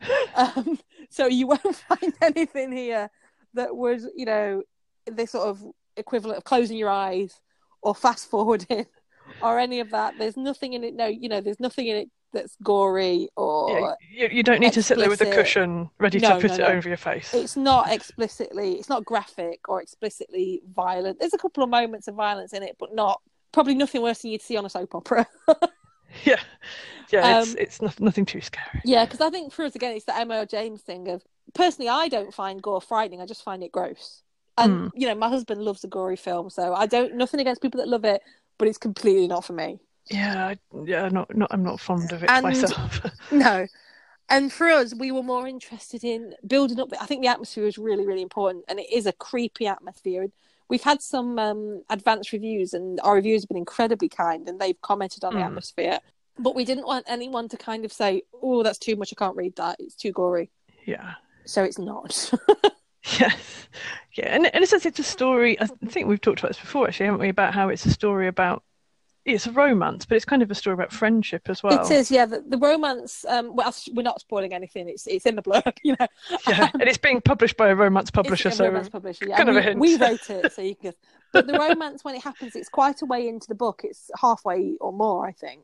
[0.34, 0.78] um,
[1.10, 3.10] so you won't find anything here
[3.54, 4.62] that would, you know,
[5.06, 5.62] the sort of
[5.96, 7.40] equivalent of closing your eyes
[7.82, 8.86] or fast forwarding
[9.42, 10.14] or any of that.
[10.18, 10.94] There's nothing in it.
[10.94, 14.74] No, you know, there's nothing in it that's gory or Yeah, you, you don't need
[14.74, 16.66] to sit there with a cushion ready No, to put no, it no.
[16.66, 17.32] over your face.
[17.34, 22.14] it's not explicitly it's not graphic or explicitly violent there's a couple of moments of
[22.14, 23.20] violence in it but not
[23.52, 25.26] probably nothing worse than you'd see on a soap opera
[26.24, 26.40] Yeah,
[27.10, 27.38] yeah.
[27.38, 28.80] it's Um, it's not, nothing too scary.
[28.84, 30.46] yeah because i think for us again it's the M.R.
[30.46, 31.22] James thing of
[31.54, 34.22] personally i don't find gore frightening i just find it gross
[34.56, 37.78] and you know my husband loves a gory film so i don't nothing against people
[37.80, 38.22] that love it
[38.58, 41.08] but it's completely not for me Yeah, yeah.
[41.08, 41.48] Not not.
[41.52, 43.00] I'm not fond of it And- myself.
[43.32, 43.66] No.
[44.30, 46.88] And for us, we were more interested in building up.
[46.98, 50.22] I think the atmosphere is really, really important, and it is a creepy atmosphere.
[50.22, 50.32] And
[50.70, 54.80] we've had some um, advanced reviews, and our reviews have been incredibly kind, and they've
[54.80, 55.46] commented on the Mm.
[55.46, 55.98] atmosphere.
[56.38, 59.12] But we didn't want anyone to kind of say, "Oh, that's too much.
[59.12, 59.76] I can't read that.
[59.78, 60.50] It's too gory."
[60.86, 61.14] yeah.
[61.46, 62.32] So it's not.
[63.20, 63.68] Yes.
[64.16, 65.60] Yeah, and in a sense, it's a story.
[65.60, 67.28] I think we've talked about this before, actually, haven't we?
[67.28, 68.62] About how it's a story about.
[69.24, 71.86] It's a romance, but it's kind of a story about friendship as well.
[71.86, 72.26] It is, yeah.
[72.26, 73.24] The, the romance.
[73.26, 74.88] Um, well, we're not spoiling anything.
[74.88, 76.06] It's it's in the blurb, you know.
[76.46, 79.26] Yeah, and it's being published by a romance publisher, a so romance publisher.
[79.26, 79.36] Yeah.
[79.38, 79.80] kind of we, a hint.
[79.80, 80.92] we wrote it, so you can.
[81.32, 83.80] But the romance, when it happens, it's quite a way into the book.
[83.82, 85.62] It's halfway or more, I think.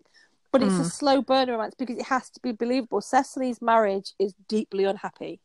[0.52, 0.90] But it's a Mm.
[0.90, 3.00] slow burn romance because it has to be believable.
[3.00, 5.38] Cecily's marriage is deeply unhappy.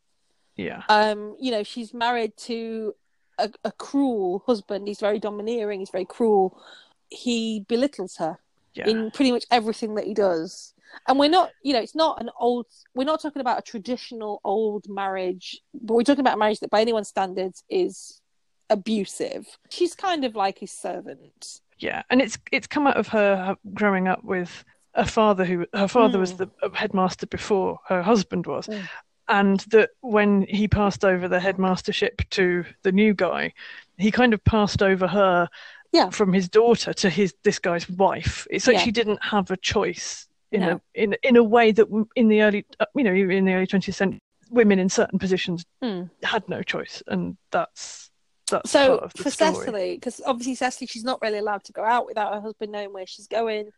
[0.56, 2.96] yeah, Um, you know, she's married to
[3.38, 4.88] a, a cruel husband.
[4.88, 5.80] He's very domineering.
[5.82, 6.60] He's very cruel.
[7.10, 8.38] He belittles her
[8.74, 10.74] yeah, in pretty much everything that he does.
[11.08, 14.40] And we're not, you know, it's not an old, we're not talking about a traditional
[14.44, 18.22] old marriage, but we're talking about a marriage that by anyone's standards is
[18.70, 19.46] abusive.
[19.70, 21.62] She's kind of like his servant.
[21.80, 22.04] yeah.
[22.10, 24.64] And it's it's come out of her growing up with
[24.94, 26.50] a father who her father was Mm.
[26.62, 28.88] the headmaster before her husband was, Mm.
[29.28, 33.54] and that when he passed over the headmastership to the new guy,
[33.98, 35.50] he kind of passed over her
[35.96, 36.10] Yeah.
[36.10, 38.46] from his daughter to his this guy's wife.
[38.52, 38.84] It's like Yeah.
[38.84, 40.72] she didn't have a choice in No.
[40.96, 43.68] a in in a way that in the early uh, you know in the early
[43.68, 46.10] 20th century women in certain positions Mm.
[46.24, 48.12] had no choice, and that's
[48.52, 49.54] that's So part of the for story.
[49.56, 52.94] Cecily, because obviously Cecily, she's not really allowed to go out without her husband knowing
[52.94, 53.72] where she's going.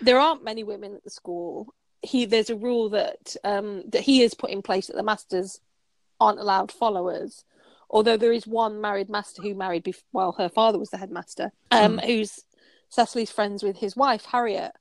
[0.00, 1.72] There aren't many women at the school.
[2.02, 5.60] He there's a rule that um, that he has put in place that the masters
[6.20, 7.44] aren't allowed followers.
[7.90, 11.52] Although there is one married master who married bef- while her father was the headmaster,
[11.70, 12.44] um, who's
[12.90, 14.72] Cecily's friends with his wife Harriet.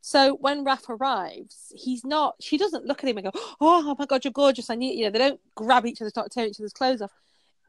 [0.00, 2.36] So when Raph arrives, he's not.
[2.40, 5.04] She doesn't look at him and go, "Oh my God, you're gorgeous." I need you
[5.04, 5.10] know.
[5.10, 7.12] They don't grab each other, start tearing each other's clothes off.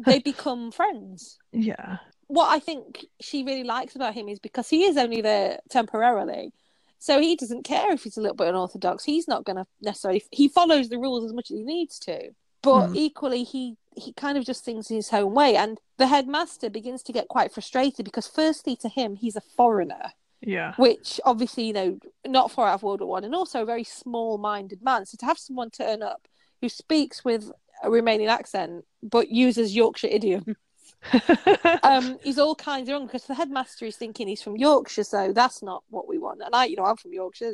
[0.06, 1.98] They become friends Yeah,
[2.28, 6.54] what I think she really likes about him is because he is only there temporarily.
[7.00, 9.04] So he doesn't care if he's a little bit unorthodox.
[9.04, 10.24] He's not going to necessarily.
[10.32, 12.32] He follows the rules as much as he needs to,
[12.68, 12.96] but Mm.
[12.96, 15.56] equally he he kind of just thinks in his own way.
[15.56, 20.06] And the headmaster begins to get quite frustrated because, firstly, to him, he's a foreigner,
[20.42, 23.66] yeah, which obviously you know not far out of World War One, and also a
[23.74, 25.06] very small-minded man.
[25.06, 26.28] So to have someone turn up
[26.62, 27.52] who speaks with
[27.84, 30.56] a Romanian accent but uses Yorkshire idiom
[31.84, 35.32] um, he's all kinds of wrong because the headmaster is thinking he's from Yorkshire, so
[35.32, 36.42] that's not what we want.
[36.46, 37.54] And I, you know, I'm from Yorkshire.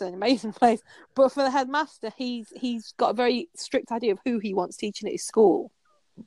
[0.00, 0.82] An amazing place,
[1.14, 4.76] but for the headmaster, he's he's got a very strict idea of who he wants
[4.76, 5.70] teaching at his school.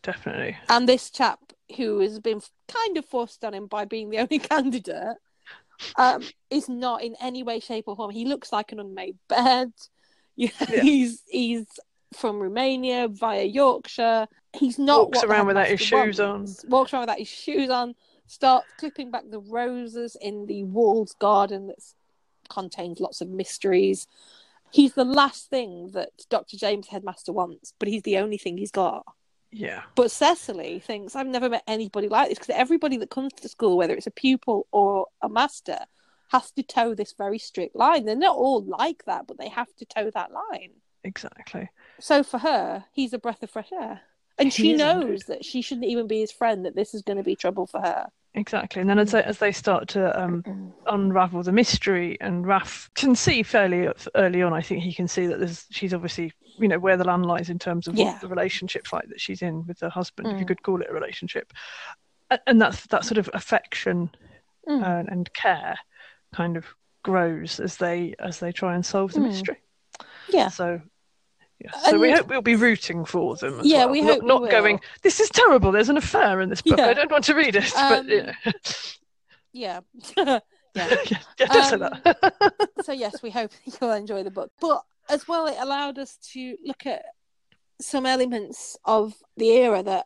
[0.01, 0.57] definitely.
[0.69, 1.39] And this chap
[1.77, 5.17] who has been kind of forced on him by being the only candidate
[5.97, 8.12] um, is not in any way, shape, or form.
[8.12, 9.71] He looks like an unmade bed.
[10.36, 10.81] Yeah, Yeah.
[10.81, 11.67] he's he's
[12.17, 14.27] from Romania via Yorkshire.
[14.53, 16.47] He's not Walks around without his shoes on.
[16.67, 17.93] Walks around without his shoes on.
[18.25, 21.77] Starts clipping back the roses in the walled garden that
[22.53, 24.07] contains lots of mysteries.
[24.71, 26.57] He's the last thing that Dr.
[26.57, 29.03] James Headmaster wants, but he's the only thing he's got.
[29.55, 33.47] Yeah, But Cecily thinks, I've never met anybody like this because everybody that comes to
[33.49, 35.77] school, whether it's a pupil or a master,
[36.29, 38.05] has to toe this very strict line.
[38.05, 40.71] They're not all like that, but they have to toe that line.
[41.03, 41.69] exactly.
[41.99, 44.01] So for her, he's a breath of fresh air.
[44.39, 45.23] And He she knows indeed.
[45.27, 47.79] that she shouldn't even be his friend, that this is going to be trouble for
[47.81, 48.07] her.
[48.35, 52.89] Exactly, and then as they, as they start to um, unravel the mystery, and Raph
[52.95, 54.53] can see fairly early on.
[54.53, 57.49] I think he can see that there's she's obviously you know where the land lies
[57.51, 58.17] in terms of Yeah.
[58.21, 60.47] the relationship like that she's in with her husband, if you Mm.
[60.47, 61.53] could call it a relationship,
[62.47, 64.09] and that's that sort of affection
[64.67, 64.81] Mm.
[64.81, 65.77] uh, and care
[66.33, 66.65] kind of
[67.03, 69.23] grows as they as they try and solve the Mm.
[69.27, 69.57] mystery.
[70.29, 70.47] Yeah.
[70.47, 70.81] So.
[71.59, 73.59] Yeah, so we hope we'll be rooting for them.
[73.61, 73.89] As Yeah, well.
[73.91, 74.49] we not, hope we not will.
[74.49, 74.79] going.
[75.01, 75.71] This is terrible.
[75.71, 76.77] There's an affair in this book.
[76.77, 76.87] Yeah.
[76.87, 77.71] I don't want to read it.
[77.75, 78.33] but Um, yeah,
[79.53, 79.79] Yeah.
[80.17, 80.39] yeah.
[80.75, 84.51] yeah, yeah, Um, so yes, we hope you'll enjoy the book.
[84.59, 87.03] But as well, it allowed us to look at
[87.79, 90.05] some elements of the era that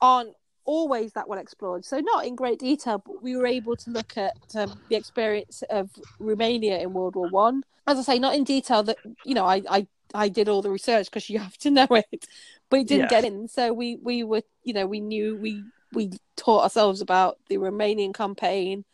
[0.00, 0.34] aren't
[0.68, 1.82] always that well explored.
[1.82, 5.62] So not in great detail, but we were able to look at um, the experience
[5.70, 7.64] of Romania in World War One.
[7.86, 8.82] As I say, not in detail.
[8.82, 11.88] That you know, I I, I did all the research because you have to know
[11.90, 12.26] it,
[12.68, 13.20] but it didn't Yeah.
[13.22, 13.48] get in.
[13.48, 18.12] So we we were you know we knew we we taught ourselves about the Romanian
[18.12, 18.84] campaign,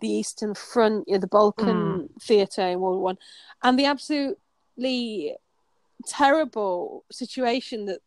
[0.00, 3.18] the Eastern Front, you know, the Balkan theatre in World War One,
[3.62, 5.34] and the absolutely
[6.06, 8.00] terrible situation that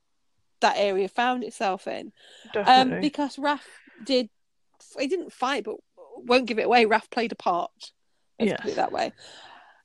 [0.61, 2.11] that area found itself in.
[2.53, 2.95] Definitely.
[2.95, 3.59] Um, because Raph
[4.03, 4.29] did,
[4.99, 5.75] he didn't fight, but
[6.17, 6.85] won't give it away.
[6.85, 7.71] Raph played a part.
[8.39, 8.61] Let's Yes.
[8.61, 9.13] put it that way.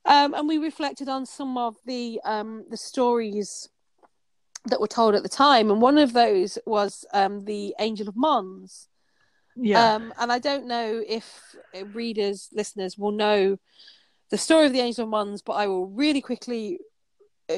[0.05, 3.69] Um, and we reflected on some of the um, the stories
[4.65, 8.15] that were told at the time, and one of those was um, the Angel of
[8.15, 8.87] Mons.
[9.55, 9.95] yeah.
[9.95, 11.55] Um, and I don't know if
[11.93, 13.57] readers, listeners will know
[14.29, 16.79] the story of the Angel of Mons, but I will really quickly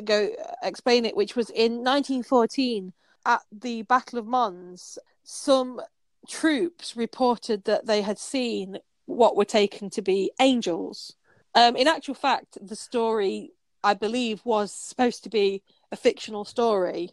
[0.04, 2.94] go uh, explain it, which was in 1914
[3.26, 4.98] at the Battle of Mons.
[5.24, 5.82] Some
[6.28, 11.16] troops reported that they had seen what were taken to be angels.
[11.56, 13.52] Um, in actual fact, the story,
[13.84, 17.12] I believe, was supposed to be a fictional story,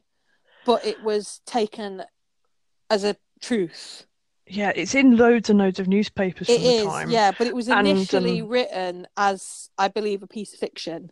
[0.65, 2.03] but it was taken
[2.89, 4.07] as a truth.
[4.47, 7.11] yeah, it's in loads and loads of newspapers It the is, time.
[7.11, 11.11] yeah, but it was And, initially um, written as, I believe, a piece of fiction.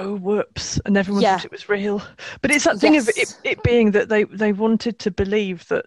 [0.00, 0.80] Oh, whoops!
[0.86, 1.36] And everyone Yeah.
[1.36, 2.02] thought it was real.
[2.42, 5.86] But it's that thing of it, it being that they they wanted to believe that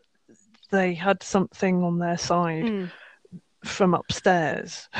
[0.71, 2.91] they had something on their side Mm.
[3.63, 4.89] from upstairs.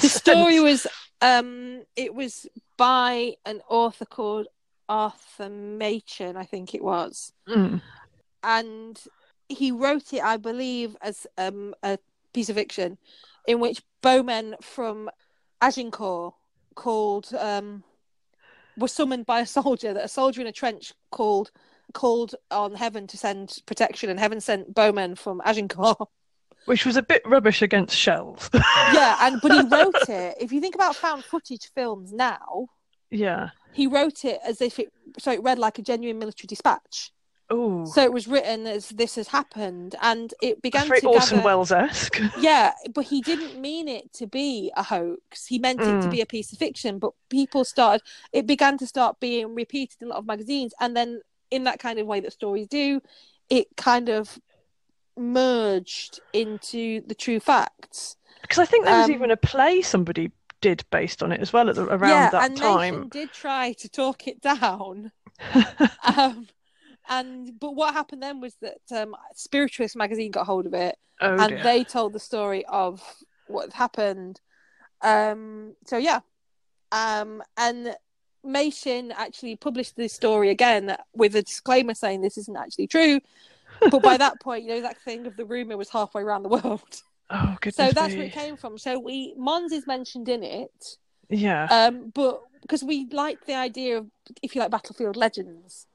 [0.00, 0.86] The story was,
[1.22, 2.46] um, it was
[2.76, 4.46] by an author called
[4.88, 7.80] Arthur Machen, I think it was, Mm,
[8.42, 9.02] and
[9.48, 11.98] he wrote it, I believe, as um, a
[12.32, 12.98] piece of fiction,
[13.46, 15.08] in which bowmen from
[15.60, 16.34] Agincourt
[16.74, 17.82] called um,
[18.76, 19.92] were summoned by a soldier.
[19.94, 21.50] That a soldier in a trench called
[21.92, 26.08] called on heaven to send protection, and heaven sent bowmen from Agincourt.
[26.66, 28.50] which was a bit rubbish against shells.
[28.54, 30.36] yeah, and but he wrote it.
[30.40, 32.66] If you think about found footage films now,
[33.10, 37.12] yeah, he wrote it as if it so it read like a genuine military dispatch.
[37.48, 41.38] Oh, So it was written as this has happened, and it began very to Orson
[41.38, 41.46] gather.
[41.46, 42.20] Welles esque.
[42.36, 45.46] Yeah, but he didn't mean it to be a hoax.
[45.46, 46.10] He meant it to Mm.
[46.10, 46.98] be a piece of fiction.
[46.98, 50.74] But people started, it began to start being repeated in a lot of magazines.
[50.80, 53.00] And then, in that kind of way that stories do,
[53.48, 54.38] it kind of
[55.16, 58.16] merged into the true facts.
[58.42, 60.30] Because I think there was Um, even a play somebody
[60.60, 63.08] did based on it as well at the, around yeah, that and time.
[63.08, 65.12] did try to talk it down.
[66.04, 66.48] um,
[67.08, 71.36] and but what happened then was that um, Spiritualist magazine got hold of it, oh
[71.36, 71.62] and dear.
[71.62, 73.02] they told the story of
[73.46, 74.40] what happened.
[75.02, 76.20] Um, so yeah,
[76.92, 77.94] um, and
[78.44, 83.20] Mason actually published this story again with a disclaimer saying this isn't actually true.
[83.90, 86.48] But by that point, you know that thing of the rumor was halfway around the
[86.48, 87.02] world.
[87.30, 88.78] oh goodness So that's where it came from.
[88.78, 90.96] So we Mons is mentioned in it,
[91.28, 91.66] Yeah.
[91.70, 94.06] um, but because we like the idea of,
[94.42, 95.86] if you like, battlefield legends.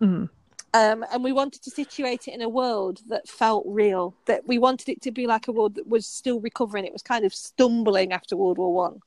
[0.00, 0.28] Mm.
[0.74, 4.14] Um, and we wanted to situate it in a world that felt real.
[4.26, 6.84] That we wanted it to be like a world that was still recovering.
[6.84, 9.00] It was kind of stumbling after World War One.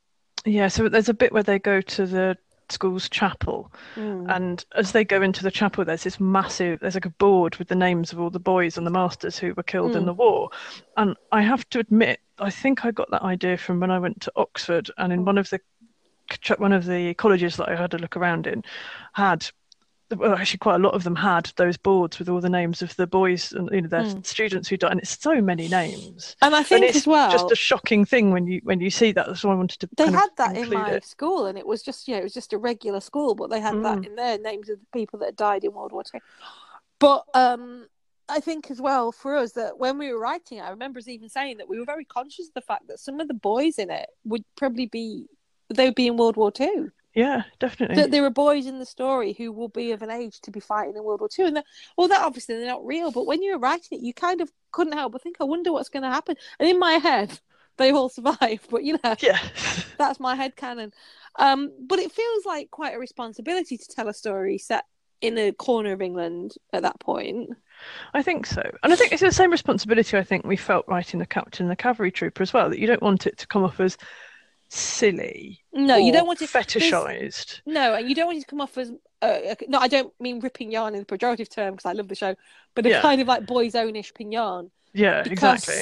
[0.45, 2.37] Yeah, so there's a bit where they go to the
[2.69, 7.09] school's chapel, and as they go into the chapel, there's this massive, there's like a
[7.09, 10.03] board with the names of all the boys and the masters who were killed in
[10.03, 10.05] Mm.
[10.05, 10.49] the war.
[10.95, 14.21] And I have to admit, I think I got that idea from when I went
[14.21, 15.25] to Oxford, and in Mm.
[15.25, 15.59] one of the
[16.59, 18.63] one of the colleges that I had a look around in,
[19.13, 19.49] had
[20.15, 22.95] well, actually quite a lot of them had those boards with all the names of
[22.95, 24.25] the boys and you know their Mm.
[24.25, 26.35] students who died, and it's so many names.
[26.41, 28.89] And I And think it's as well, just a shocking thing when you when you
[28.89, 29.37] see that.
[29.37, 29.89] So I wanted to.
[29.97, 31.05] they had that in my it.
[31.05, 33.59] school, and it was just you know it was just a regular school, but they
[33.59, 34.07] had that Mm.
[34.07, 36.19] in their names of the people that died in World War Two.
[36.99, 37.87] But um,
[38.27, 41.29] I think as well for us that when we were writing, I remember us even
[41.29, 43.89] saying that we were very conscious of the fact that some of the boys in
[43.89, 45.25] it would probably be
[45.73, 46.91] they would be in World War Two.
[47.15, 47.95] Yeah, definitely.
[47.95, 50.59] that there are boys in the story who will be of an age to be
[50.59, 51.65] fighting in World War Two, and that,
[51.97, 53.11] well, that obviously they're not real.
[53.11, 55.71] But when you were writing it, you kind of couldn't help but think, I wonder
[55.71, 56.35] what's going to happen.
[56.59, 57.39] And in my head,
[57.77, 58.67] they all survive.
[58.69, 59.39] But you know, yeah.
[59.97, 60.93] that's my head canon.
[61.37, 64.85] Um, but it feels like quite a responsibility to tell a story set
[65.21, 67.49] in a corner of England at that point.
[68.13, 68.61] I think so.
[68.83, 71.71] And I think it's the same responsibility I think we felt writing the Captain and
[71.71, 73.97] the Cavalry Trooper as well, that you don't want it to come off as
[74.69, 75.61] silly.
[75.73, 77.61] No, you don't want to fetishized.
[77.65, 79.79] No, and you don't want it to come off as uh, no.
[79.79, 82.35] I don't mean ripping yarn in the pejorative term because I love the show,
[82.75, 83.01] but a Yeah.
[83.01, 84.71] kind of like boys' ownish pin yarn.
[84.93, 85.81] Yeah, exactly.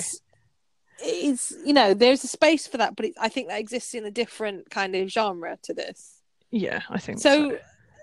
[1.00, 4.06] It's you know there's a space for that, but it, I think that exists in
[4.06, 6.22] a different kind of genre to this.
[6.50, 7.52] Yeah, I think so.
[7.52, 7.58] So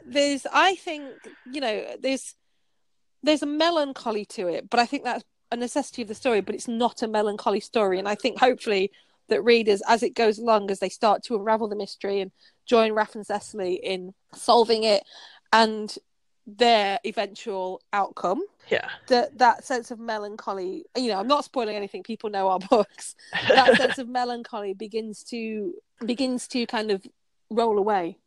[0.07, 1.07] there's, I think
[1.51, 2.35] you know there's
[3.23, 6.41] there's a melancholy to it, but I think that's a necessity of the story.
[6.41, 8.93] But it's not a melancholy story, and I think hopefully
[9.29, 12.31] that readers, as it goes along, as they start to unravel the mystery and
[12.67, 15.03] join Raph and Cecily in solving it,
[15.53, 15.97] and
[16.47, 18.87] their eventual outcome Yeah.
[19.07, 23.15] that that sense of melancholy you know i'm not spoiling anything people know our books
[23.49, 25.73] that sense of melancholy begins to
[26.05, 27.03] begins to kind of
[27.49, 28.19] roll away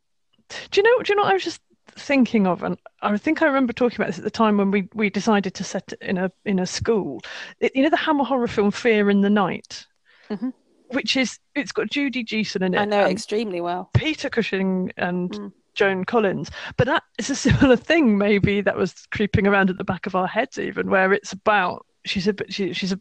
[0.48, 1.00] Do you know?
[1.04, 1.22] Do you know?
[1.22, 1.60] What I was just
[1.92, 4.88] thinking of, and I think I remember talking about this at the time when we,
[4.94, 7.20] we decided to set it in a in a school.
[7.60, 9.86] It, you know the Hammer horror film Fear in the Night,
[10.30, 10.52] Mhm.
[10.88, 12.78] Which is it's got Judy Geeson in it.
[12.78, 15.52] i know it extremely well Peter Cushing and Mm.
[15.74, 16.50] Joan Collins.
[16.76, 20.16] But that is a similar thing, maybe that was creeping around at the back of
[20.16, 23.00] our heads, even where it's about she's a bit she, she's a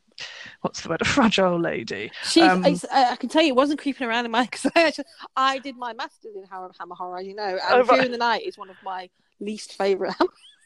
[0.61, 2.11] what's the word a fragile lady.
[2.23, 4.83] she's Um, I, I can tell you it wasn't creeping around in my because I
[4.83, 7.97] actually I did my masters in hammer, hammer horror as you know and Oh, fear
[7.97, 8.05] right.
[8.05, 10.13] in the night is one of my least favorite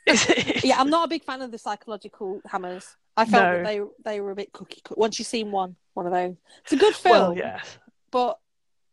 [0.64, 3.58] yeah i'm not a big fan of the psychological hammers i felt No.
[3.58, 6.36] that they they were a bit cookie cut once you've seen one one of those
[6.64, 7.78] it's a good film Well, yes.
[8.12, 8.38] but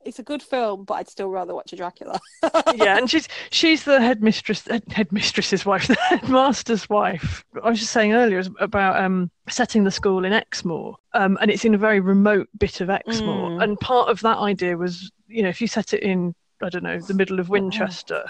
[0.05, 2.19] it's a good film, but I'd still rather watch a Dracula.
[2.75, 7.45] yeah, and she's she's the headmistress, head, headmistress's wife, the headmaster's wife.
[7.63, 11.64] I was just saying earlier about um, setting the school in Exmoor, um, and it's
[11.64, 13.51] in a very remote bit of Exmoor.
[13.51, 13.62] Mm.
[13.62, 16.85] And part of that idea was, you know, if you set it in, I don't
[16.85, 18.25] know, the middle of Winchester,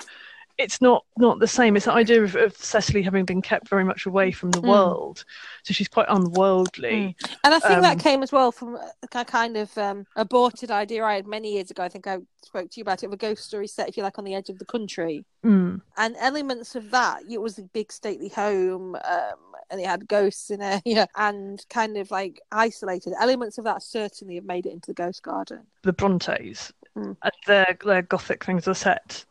[0.59, 1.77] it's not not the same.
[1.77, 4.69] It's the idea of, of Cecily having been kept very much away from the Mm.
[4.69, 5.25] world,
[5.63, 7.17] so she's quite unworldly.
[7.45, 11.05] And I think Um, that came as well from a kind of um, aborted idea
[11.05, 11.83] I had many years ago.
[11.85, 14.03] I think I spoke to you about it of a ghost story set, if you
[14.03, 15.25] like, on the edge of the country.
[15.45, 15.81] Mm.
[15.97, 19.39] And elements of that, it was a big stately home, um,
[19.71, 23.13] and it had ghosts in it, yeah, and kind of like isolated.
[23.21, 25.61] Elements of that certainly have made it into the ghost garden.
[25.83, 27.17] the Brontes, Mm.
[27.23, 29.25] and their their gothic things are set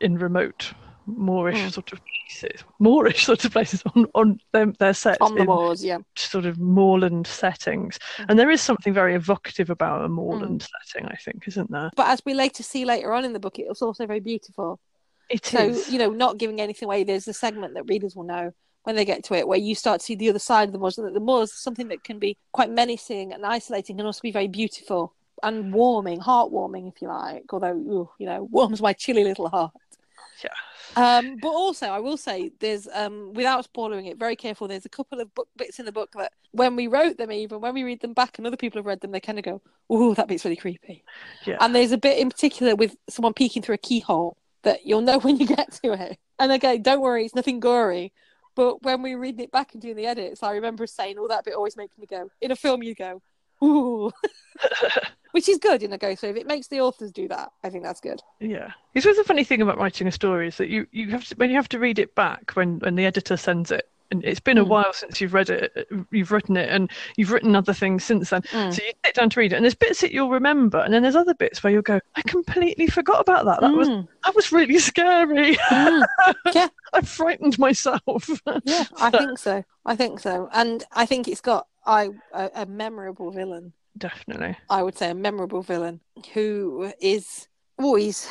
[0.00, 0.72] in remote
[1.06, 1.72] Moorish Mm.
[1.72, 4.74] sort of places, Moorish sort of places on on them.
[4.78, 5.98] They're set On the moors, yeah.
[6.16, 8.26] sort of moorland settings, Mm.
[8.28, 11.90] and there is something very evocative about a moorland setting, I think, isn't there?
[11.96, 14.78] But as we later see later on in the book, it was also very beautiful.
[15.30, 15.90] It so is.
[15.90, 17.02] you know, not giving anything away.
[17.04, 18.52] There's a segment that readers will know
[18.84, 20.78] when they get to it, where you start to see the other side of the
[20.78, 24.06] moors, and that the moors is something that can be quite menacing and isolating, and
[24.06, 27.44] also be very beautiful and warming, heartwarming, if you like.
[27.52, 29.72] Although, ooh, you know, warms my chilly little heart.
[30.42, 30.50] Yeah.
[30.96, 34.66] Um, but also, I will say, there's um, without spoiling it, very careful.
[34.66, 37.60] There's a couple of book bits in the book that, when we wrote them, even
[37.60, 39.62] when we read them back, and other people have read them, they kind of go,
[39.92, 41.04] "Ooh, that bit's really creepy."
[41.44, 41.58] Yeah.
[41.60, 45.18] And there's a bit in particular with someone peeking through a keyhole that you'll know
[45.20, 46.18] when you get to it.
[46.38, 48.12] And again, don't worry, it's nothing gory.
[48.56, 51.44] But when we read it back and doing the edits, I remember saying, "Oh, that
[51.44, 53.22] bit always makes me go." In a film, you go,
[53.62, 54.10] "Ooh,"
[55.32, 56.20] which is good in a ghost.
[56.20, 58.20] So if it makes the authors do that, I think that's good.
[58.40, 61.24] Yeah, it's always a funny thing about writing a story is that you, you have
[61.26, 64.24] to when you have to read it back when when the editor sends it, and
[64.24, 64.68] it's been a Mm.
[64.68, 68.42] while since you've read it, you've written it, and you've written other things since then.
[68.42, 68.74] Mm.
[68.74, 71.02] So you sit down to read it, and there's bits that you'll remember, and then
[71.02, 73.60] there's other bits where you'll go, I completely forgot about that.
[73.60, 75.54] That was Mm, that was really scary.
[75.56, 76.02] mm.
[76.54, 76.68] Yeah.
[76.92, 78.28] I frightened myself.
[78.64, 79.64] Yeah, I think so.
[79.86, 83.72] I think so, and I think it's got I a, a memorable villain.
[83.96, 84.56] Definitely.
[84.68, 86.00] I would say a memorable villain
[86.34, 88.28] who is oh he's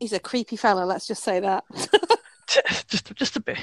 [0.00, 0.84] he's a creepy fella.
[0.84, 1.64] Let's just say that.
[2.46, 3.58] Just just a bit.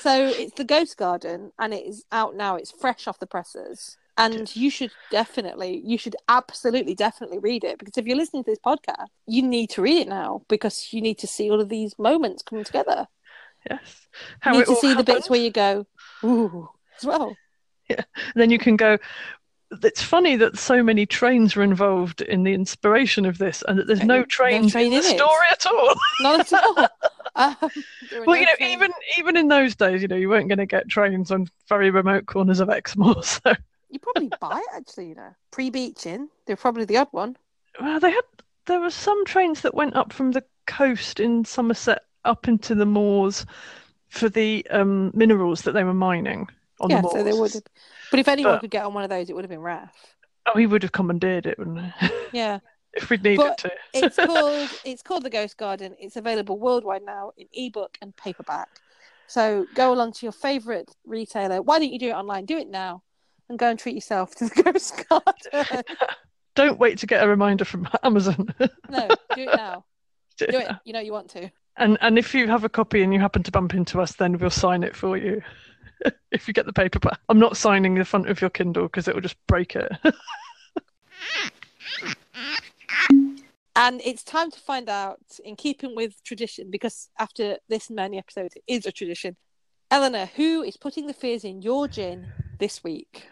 [0.00, 2.56] so it's the Ghost Garden, and it is out now.
[2.56, 7.78] It's fresh off the presses, and you should definitely, you should absolutely, definitely read it
[7.78, 11.00] because if you're listening to this podcast, you need to read it now because you
[11.00, 13.06] need to see all of these moments coming together.
[13.68, 14.08] Yes.
[14.44, 15.86] You need to see the bits where you go
[16.24, 17.36] ooh as well.
[17.88, 18.02] Yeah.
[18.34, 18.98] Then you can go
[19.82, 23.86] it's funny that so many trains were involved in the inspiration of this and that
[23.86, 26.88] there's no No trains train in in the story at all Not at all.
[27.34, 27.56] Um,
[28.26, 28.72] well no you know trains.
[28.74, 31.88] even even in those days you know you weren't going to get trains on very
[31.90, 33.54] remote corners of exmoor so
[33.88, 35.34] You probably buy it actually, you know.
[35.50, 37.36] Pre beaching, they're probably the odd one.
[37.80, 38.24] well, they had
[38.66, 42.86] there were some trains that went up from the coast in somerset up into the
[42.86, 43.46] moors
[44.08, 46.48] for the um, minerals that they were mining
[46.80, 47.62] on yeah, the moors so they would have.
[48.12, 49.90] But if anyone But- could get on one of those, it would have been Raph.
[50.46, 52.60] oh he would have commandeered it wouldn't he Yeah,
[52.94, 55.96] if we'd needed But to it's called it's called the Ghost Garden.
[55.98, 58.68] It's available worldwide now in ebook and paperback.
[59.26, 61.62] So go along to your favorite retailer.
[61.62, 62.44] Why don't you do it online?
[62.44, 63.02] Do it now,
[63.48, 65.82] and go and treat yourself to the Ghost Garden.
[66.54, 68.54] don't wait to get a reminder from amazon
[68.90, 69.84] no, do it now.
[70.38, 70.68] Do it.
[70.84, 71.50] You know you want to.
[71.78, 74.36] And and if you have a copy and you happen to bump into us, then
[74.38, 75.40] we'll sign it for you.
[76.30, 79.14] if you get the paperback, I'm not signing the front of your Kindle because it
[79.14, 79.90] will just break it.
[83.74, 88.54] And it's time to find out, in keeping with tradition, because after this many episodes,
[88.54, 89.34] it is a tradition.
[89.90, 93.28] Eleanor, who is putting the fears in your gin this week?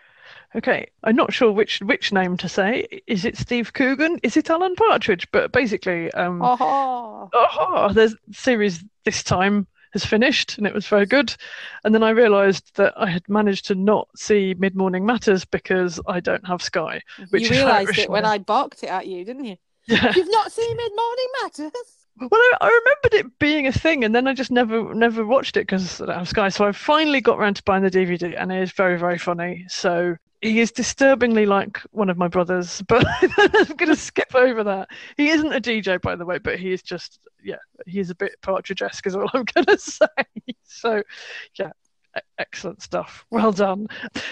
[0.55, 2.87] okay, I'm not sure which which name to say.
[3.07, 4.19] Is it Steve Coogan?
[4.23, 5.31] Is it Alan Partridge?
[5.31, 11.07] But basically, um, Oh, oh, there's series this time has finished and it was very
[11.07, 11.35] good.
[11.85, 16.01] And then I realised that I had managed to not see Mid Morning Matters because
[16.07, 17.01] I don't have Sky.
[17.31, 18.25] Which you realised it when.
[18.25, 19.57] I barked it at you, didn't you?
[19.87, 20.13] Yeah.
[20.15, 21.73] You've not seen Mid Morning Matters?
[22.21, 25.57] Well, I, I remembered it being a thing, and then I just never never watched
[25.57, 26.49] it because I don't have Sky.
[26.51, 29.65] So I finally got around to buying the DVD, and it is very very funny.
[29.69, 34.65] So he is disturbingly like one of my brothers, but I'm going to skip over
[34.65, 34.89] that.
[35.17, 38.15] He isn't a DJ, by the way, but he is just yeah, he is a
[38.15, 40.07] bit Partridge-esque, is all I'm going to say.
[40.65, 41.03] So
[41.59, 41.73] yeah,
[42.39, 43.25] excellent stuff.
[43.31, 43.87] Well done.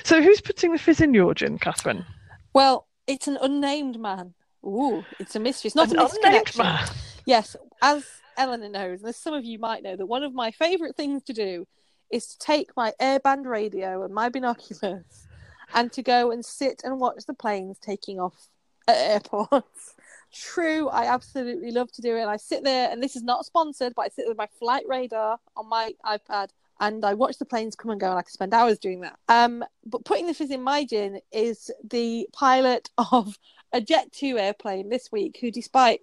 [0.04, 2.04] So who's putting the fizz in your gin, Catherine?
[2.52, 4.34] Well, it's an unnamed man.
[4.64, 5.68] Ooh, it's a mystery.
[5.68, 6.88] It's not An a unnamed man.
[7.26, 8.04] Yes, as
[8.36, 11.22] Eleanor knows, and as some of you might know, that one of my favourite things
[11.24, 11.66] to do
[12.10, 15.27] is to take my airband radio and my binoculars
[15.74, 18.48] and to go and sit and watch the planes taking off
[18.86, 19.94] at airports.
[20.32, 22.26] True, I absolutely love to do it.
[22.26, 25.38] I sit there, and this is not sponsored, but I sit with my flight radar
[25.56, 26.50] on my iPad
[26.80, 29.18] and I watch the planes come and go, and I can spend hours doing that.
[29.28, 33.38] Um, but putting the fizz in my gin is the pilot of
[33.72, 36.02] a Jet 2 airplane this week who, despite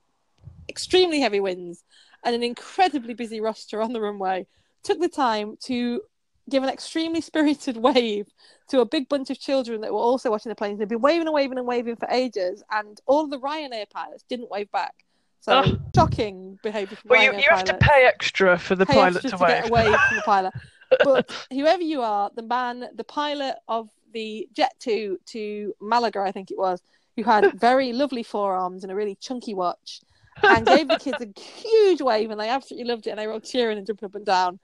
[0.68, 1.84] extremely heavy winds
[2.24, 4.48] and an incredibly busy roster on the runway,
[4.84, 6.02] took the time to
[6.50, 8.28] give an extremely spirited wave
[8.70, 10.80] to a big bunch of children that were also watching the planes.
[10.80, 14.24] They'd been waving and waving and waving for ages, and all of the Ryanair pilots
[14.30, 14.94] didn't wave back.
[15.42, 15.78] So Oh.
[15.96, 19.22] shocking behaviour from Well, you, Ryanair you have to pay extra for the pay pilot
[19.22, 19.48] to to wave.
[19.48, 20.54] get away from the pilot.
[21.04, 26.32] But whoever you are, the man, the pilot of the Jet 2 to Malaga, I
[26.32, 26.82] think it was,
[27.16, 30.02] who had very lovely forearms and a really chunky watch,
[30.44, 33.34] and gave the kids a huge wave, and they absolutely loved it, and they were
[33.34, 34.60] all cheering and jumping up and down.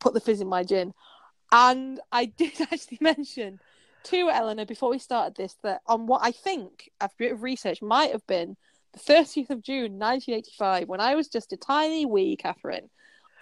[0.00, 0.92] Put the fizz in my gin,
[1.52, 3.60] and I did actually mention
[4.04, 7.42] to Eleanor before we started this that on what I think, after a bit of
[7.42, 8.56] research, might have been
[8.92, 12.88] the 30th of June 1985, when I was just a tiny wee Catherine,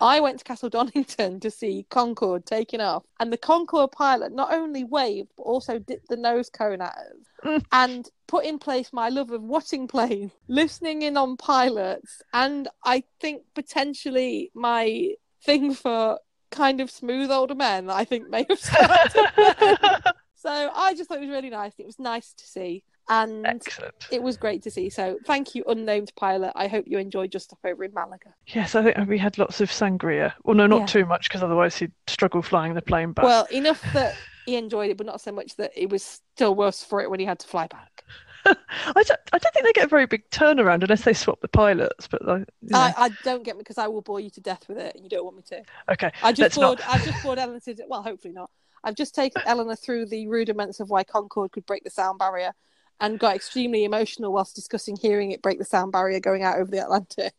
[0.00, 4.52] I went to Castle Donington to see Concorde taking off, and the Concorde pilot not
[4.52, 7.64] only waved but also dipped the nose cone at us Mm.
[7.70, 13.04] and put in place my love of watching planes, listening in on pilots, and I
[13.20, 16.18] think potentially my thing for
[16.51, 17.86] kind of smooth older men.
[17.86, 19.24] that I think may have started.
[20.34, 21.72] so I just thought it was really nice.
[21.78, 24.09] It was nice to see, and Excellent.
[24.11, 24.88] it was great to see.
[24.90, 26.53] So thank you, unnamed pilot.
[26.55, 28.34] I hope you enjoyed your stuff over in Malaga.
[28.49, 30.32] Yes, I think we had lots of sangria.
[30.44, 30.86] Well, no, not Yeah.
[30.86, 33.24] too much because otherwise he'd struggle flying the plane back.
[33.24, 34.14] Well, enough that
[34.46, 36.03] he enjoyed it, but not so much that it was
[36.34, 38.05] still worse for it when he had to fly back.
[38.96, 41.49] I, don't, I don't think they get a very big turnaround unless they swap the
[41.49, 42.07] pilots.
[42.07, 42.78] But like, you know.
[42.78, 45.05] I, I don't get me because I will bore you to death with it, and
[45.05, 45.62] you don't want me to.
[45.92, 46.78] okay, I just bored.
[46.80, 46.88] not.
[46.88, 47.76] I've just bored Eleanor to.
[47.88, 48.51] Well, hopefully not.
[48.84, 52.53] I've just taken Eleanor through the rudiments of why Concorde could break the sound barrier,
[53.01, 56.70] and got extremely emotional whilst discussing hearing it break the sound barrier going out over
[56.70, 57.34] the Atlantic.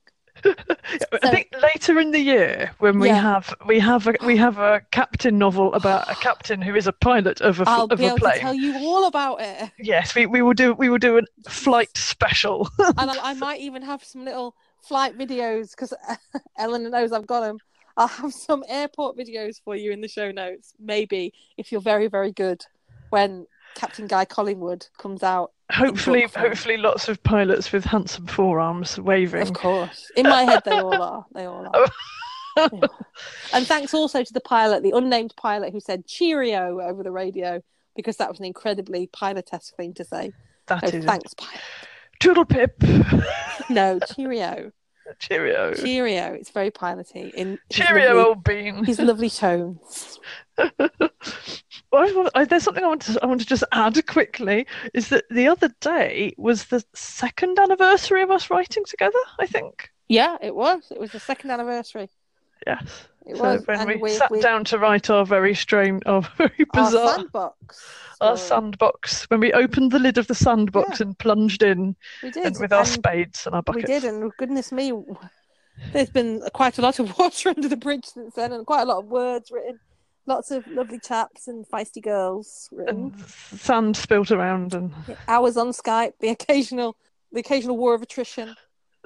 [0.45, 3.15] I think later in the year when we Yeah.
[3.21, 6.91] have we have a we have a captain novel about a captain who is a
[6.93, 8.39] pilot of a I'll of be a able to plane.
[8.39, 11.95] tell you all about it, Yes, we, we will do we will do a flight
[11.97, 12.69] special.
[12.97, 15.93] and I, I might even have some little flight videos because
[16.57, 17.57] Ellen knows I've got them.
[17.97, 22.07] I'll have some airport videos for you in the show notes, maybe if you're very
[22.07, 22.63] very good
[23.09, 25.51] when Captain Guy Collingwood comes out.
[25.71, 29.41] Hopefully hopefully lots of pilots with handsome forearms waving.
[29.41, 30.11] Of course.
[30.15, 31.25] In my head, they all are.
[31.33, 31.85] They all are.
[32.57, 32.87] Yeah.
[33.53, 37.61] And thanks also to the pilot, the unnamed pilot who said cheerio over the radio,
[37.95, 40.33] because that was an incredibly pilotesque thing to say.
[40.67, 41.61] That So is thanks, pilot.
[42.19, 42.83] Toodle pip.
[43.69, 44.71] No, cheerio.
[45.19, 45.73] Cheerio.
[45.73, 46.33] Cheerio.
[46.33, 47.33] It's very piloty.
[47.33, 48.83] In Cheerio, lovely, old bean.
[48.85, 50.19] his lovely tones.
[51.91, 55.25] Well, I there's something I want to I want to just add quickly is that
[55.31, 59.17] the other day was the second anniversary of us writing together.
[59.39, 59.89] I think.
[60.07, 60.91] Yeah, it was.
[60.91, 62.09] It was the second anniversary.
[62.67, 63.07] Yes.
[63.25, 63.67] It so was.
[63.67, 67.15] when we with, sat with down to write our very strange, our very bizarre our
[67.17, 67.85] sandbox.
[68.21, 72.57] our sandbox, when we opened the lid of the sandbox and plunged in, We did.
[72.59, 73.87] with our and spades and our buckets.
[73.87, 74.93] we did, and goodness me,
[75.93, 78.85] there's been quite a lot of water under the bridge since then, and quite a
[78.85, 79.79] lot of words written.
[80.25, 83.13] Lots of lovely chaps and feisty girls written.
[83.15, 84.93] and sand spilt around and
[85.27, 86.95] Hours on Skype, the occasional,
[87.31, 88.55] the occasional war of attrition.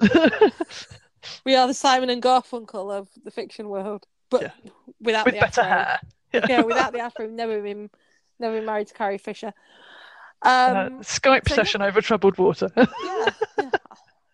[1.44, 4.50] We are the Simon and Garfunkel of the fiction world, but Yeah.
[5.00, 5.72] without with the better afro.
[6.32, 6.46] hair.
[6.48, 7.90] Yeah, without the afro, never been,
[8.40, 9.52] never been married to Carrie Fisher.
[10.42, 11.56] Uh, Um, Skype so yeah.
[11.56, 12.68] session over troubled water.
[12.76, 12.84] yeah,
[13.58, 13.70] yeah.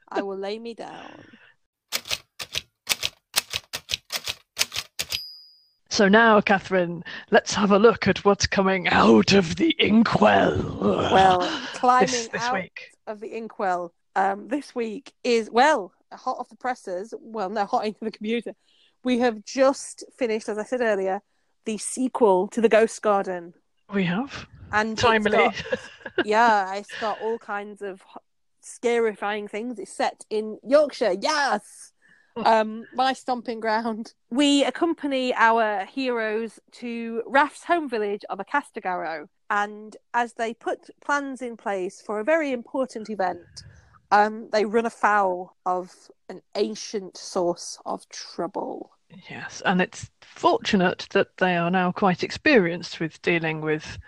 [0.08, 1.24] I will lay me down.
[5.88, 10.56] So now, Catherine, let's have a look at what's coming out of the inkwell.
[11.12, 11.40] Well,
[11.74, 12.92] climbing this, this out week.
[13.06, 17.14] of the inkwell um, this week is well hot off the presses.
[17.20, 18.52] Well, no, hot into the computer.
[19.04, 21.20] We have just finished, as I said earlier,
[21.64, 23.54] the sequel to the Ghost Garden,
[23.92, 25.30] We have and it's timely.
[25.32, 25.54] got-
[26.24, 28.02] yeah, it's got all kinds of
[28.60, 29.78] scarifying things.
[29.78, 31.16] It's set in Yorkshire.
[31.20, 31.92] Yes.
[32.36, 34.14] Um, my stomping ground.
[34.30, 41.42] We accompany our heroes to Raph's home village of Acastagarrow, and as they put plans
[41.42, 43.40] in place for a very important event,
[44.10, 45.92] um, they run afoul of
[46.28, 48.90] an ancient source of trouble.
[49.28, 53.98] Yes, and it's fortunate that they are now quite experienced with dealing with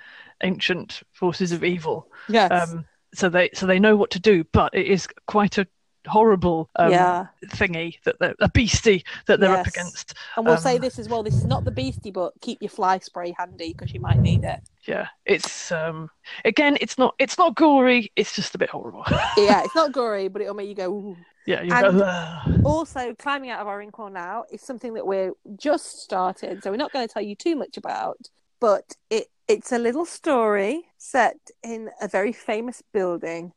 [0.42, 2.08] ancient forces of evil.
[2.28, 2.70] Yes.
[2.70, 2.84] Um,
[3.14, 5.66] so they so they know what to do, but it is quite a
[6.06, 7.26] horrible um, yeah.
[7.46, 10.14] thingy that they're a beastie that they're up against.
[10.36, 11.22] And we'll say um, this as well.
[11.22, 14.44] This is not the beastie, but keep your fly spray handy because you might need
[14.44, 14.60] it.
[14.86, 16.10] Yeah, it's um
[16.44, 18.10] again, it's not it's not gory.
[18.16, 19.04] It's just a bit horrible.
[19.36, 20.90] yeah, it's not gory, but it'll make you go.
[20.92, 21.16] Ooh.
[21.46, 22.04] yeah, you And- go.
[22.04, 26.70] "Ugh." Also, climbing out of our inkwell now is something that we're just started, so
[26.70, 28.28] we're not going to tell you too much about.
[28.60, 33.52] But it it's a little story set in a very famous building,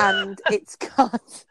[0.00, 1.44] and it's got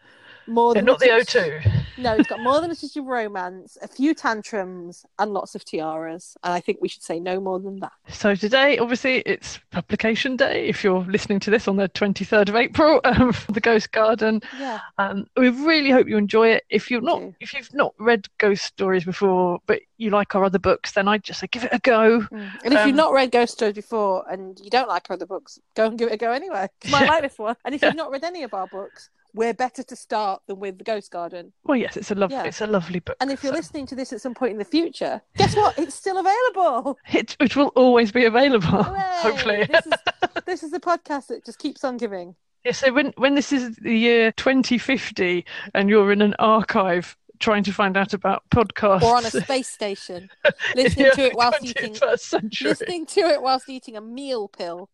[0.47, 1.83] more than not the touch- O2.
[1.99, 5.65] No, it's got more than a touch of romance, a few tantrums, and lots of
[5.65, 6.37] tiaras.
[6.43, 7.91] And I think we should say no more than that.
[8.09, 10.67] So today, obviously, it's publication day.
[10.67, 14.41] If you're listening to this on the 23rd of April, um, for the Ghost Garden,
[14.59, 16.65] Yeah, um, we really hope you enjoy it.
[16.69, 20.59] If you're not, if you've not read ghost stories before, but you like our other
[20.59, 22.21] books, then I'd just say give it a go.
[22.21, 22.51] Mm.
[22.63, 25.25] and if Um, you've not read Ghost Stories before and you don't like our other
[25.25, 26.67] books, go and give it a go anyway.
[26.85, 27.09] You might Yeah.
[27.09, 27.55] like this one.
[27.65, 30.77] And if you've not read any of our books, we're better to start than with
[30.77, 31.53] the Ghost Garden.
[31.63, 32.43] Well, yes, it's a lovely, Yeah.
[32.45, 33.15] it's a lovely book.
[33.21, 35.77] And if you're so listening to this at some point in the future, guess what?
[35.77, 36.97] It's still available.
[37.13, 38.83] it, it will always be available.
[38.83, 38.99] Hooray!
[39.21, 39.93] Hopefully, this is
[40.45, 42.35] this is the podcast that just keeps on giving.
[42.65, 47.63] Yeah, so when when this is the year 2050 and you're in an archive trying
[47.63, 50.27] to find out about podcasts or on a space station,
[50.75, 52.69] listening to it whilst eating, century.
[52.69, 54.89] listening to it whilst eating a meal pill,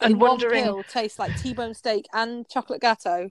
[0.00, 3.30] And in wondering- one pill tastes like T-bone steak and chocolate gatto.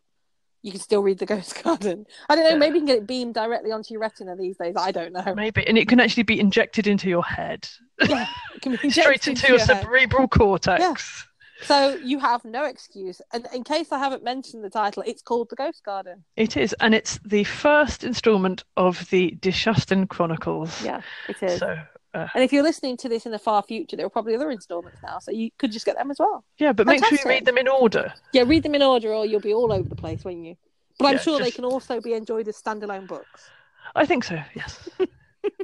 [0.68, 2.06] You can still read the Ghost Garden.
[2.28, 2.50] I don't know.
[2.50, 2.58] Yeah.
[2.58, 4.76] Maybe you can get it beamed directly onto your retina these days.
[4.78, 5.34] I don't know.
[5.34, 7.70] Maybe, and it can actually be injected into your head,
[8.06, 9.82] Yeah, it can be straight injected into your, head.
[9.82, 10.82] cerebral cortex.
[10.82, 11.66] Yeah.
[11.66, 13.22] So you have no excuse.
[13.32, 16.26] And in case I haven't mentioned the title, it's called The Ghost Garden.
[16.36, 20.84] It is, and it's the first instalment of the de Chastelain Chronicles.
[20.84, 21.00] Yeah,
[21.30, 21.60] it is.
[21.60, 21.80] So,
[22.18, 24.52] uh, And if you're listening to this in the far future, there are probably other
[24.52, 26.46] installments now, so you could just get them as well.
[26.60, 28.14] yeah, but make sure you read them in order.
[28.32, 30.56] Yeah, read them in order, or you'll be all over the place, won't you?
[30.98, 33.52] But I'm Yeah, sure they can also be enjoyed as standalone books.
[33.96, 34.40] I think so.
[34.56, 34.90] Yes,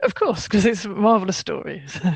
[0.03, 1.99] of course, because it's marvelous stories.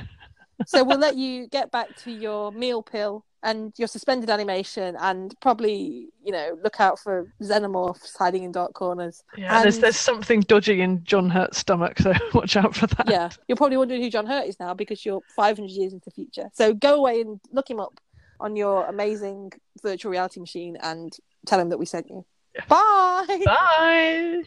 [0.65, 5.33] So we'll let you get back to your meal pill and your suspended animation, and
[5.41, 9.23] probably, you know, look out for xenomorphs hiding in dark corners.
[9.37, 13.07] yeah, there's And- there's something dodgy in John Hurt's stomach, so watch out for that.
[13.09, 16.11] Yeah, you're probably wondering who John Hurt is now because you're 500 years into the
[16.11, 16.49] future.
[16.53, 17.99] So go away and look him up
[18.39, 21.15] on your amazing virtual reality machine and
[21.45, 22.25] tell him that we sent you.
[22.55, 22.65] Yeah.
[22.67, 23.41] Bye.
[23.45, 24.41] Bye.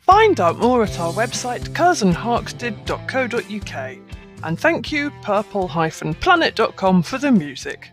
[0.00, 3.98] Find out more at our website curzonharkstead.co.uk
[4.42, 7.92] and thank you purple-planet.com for the music.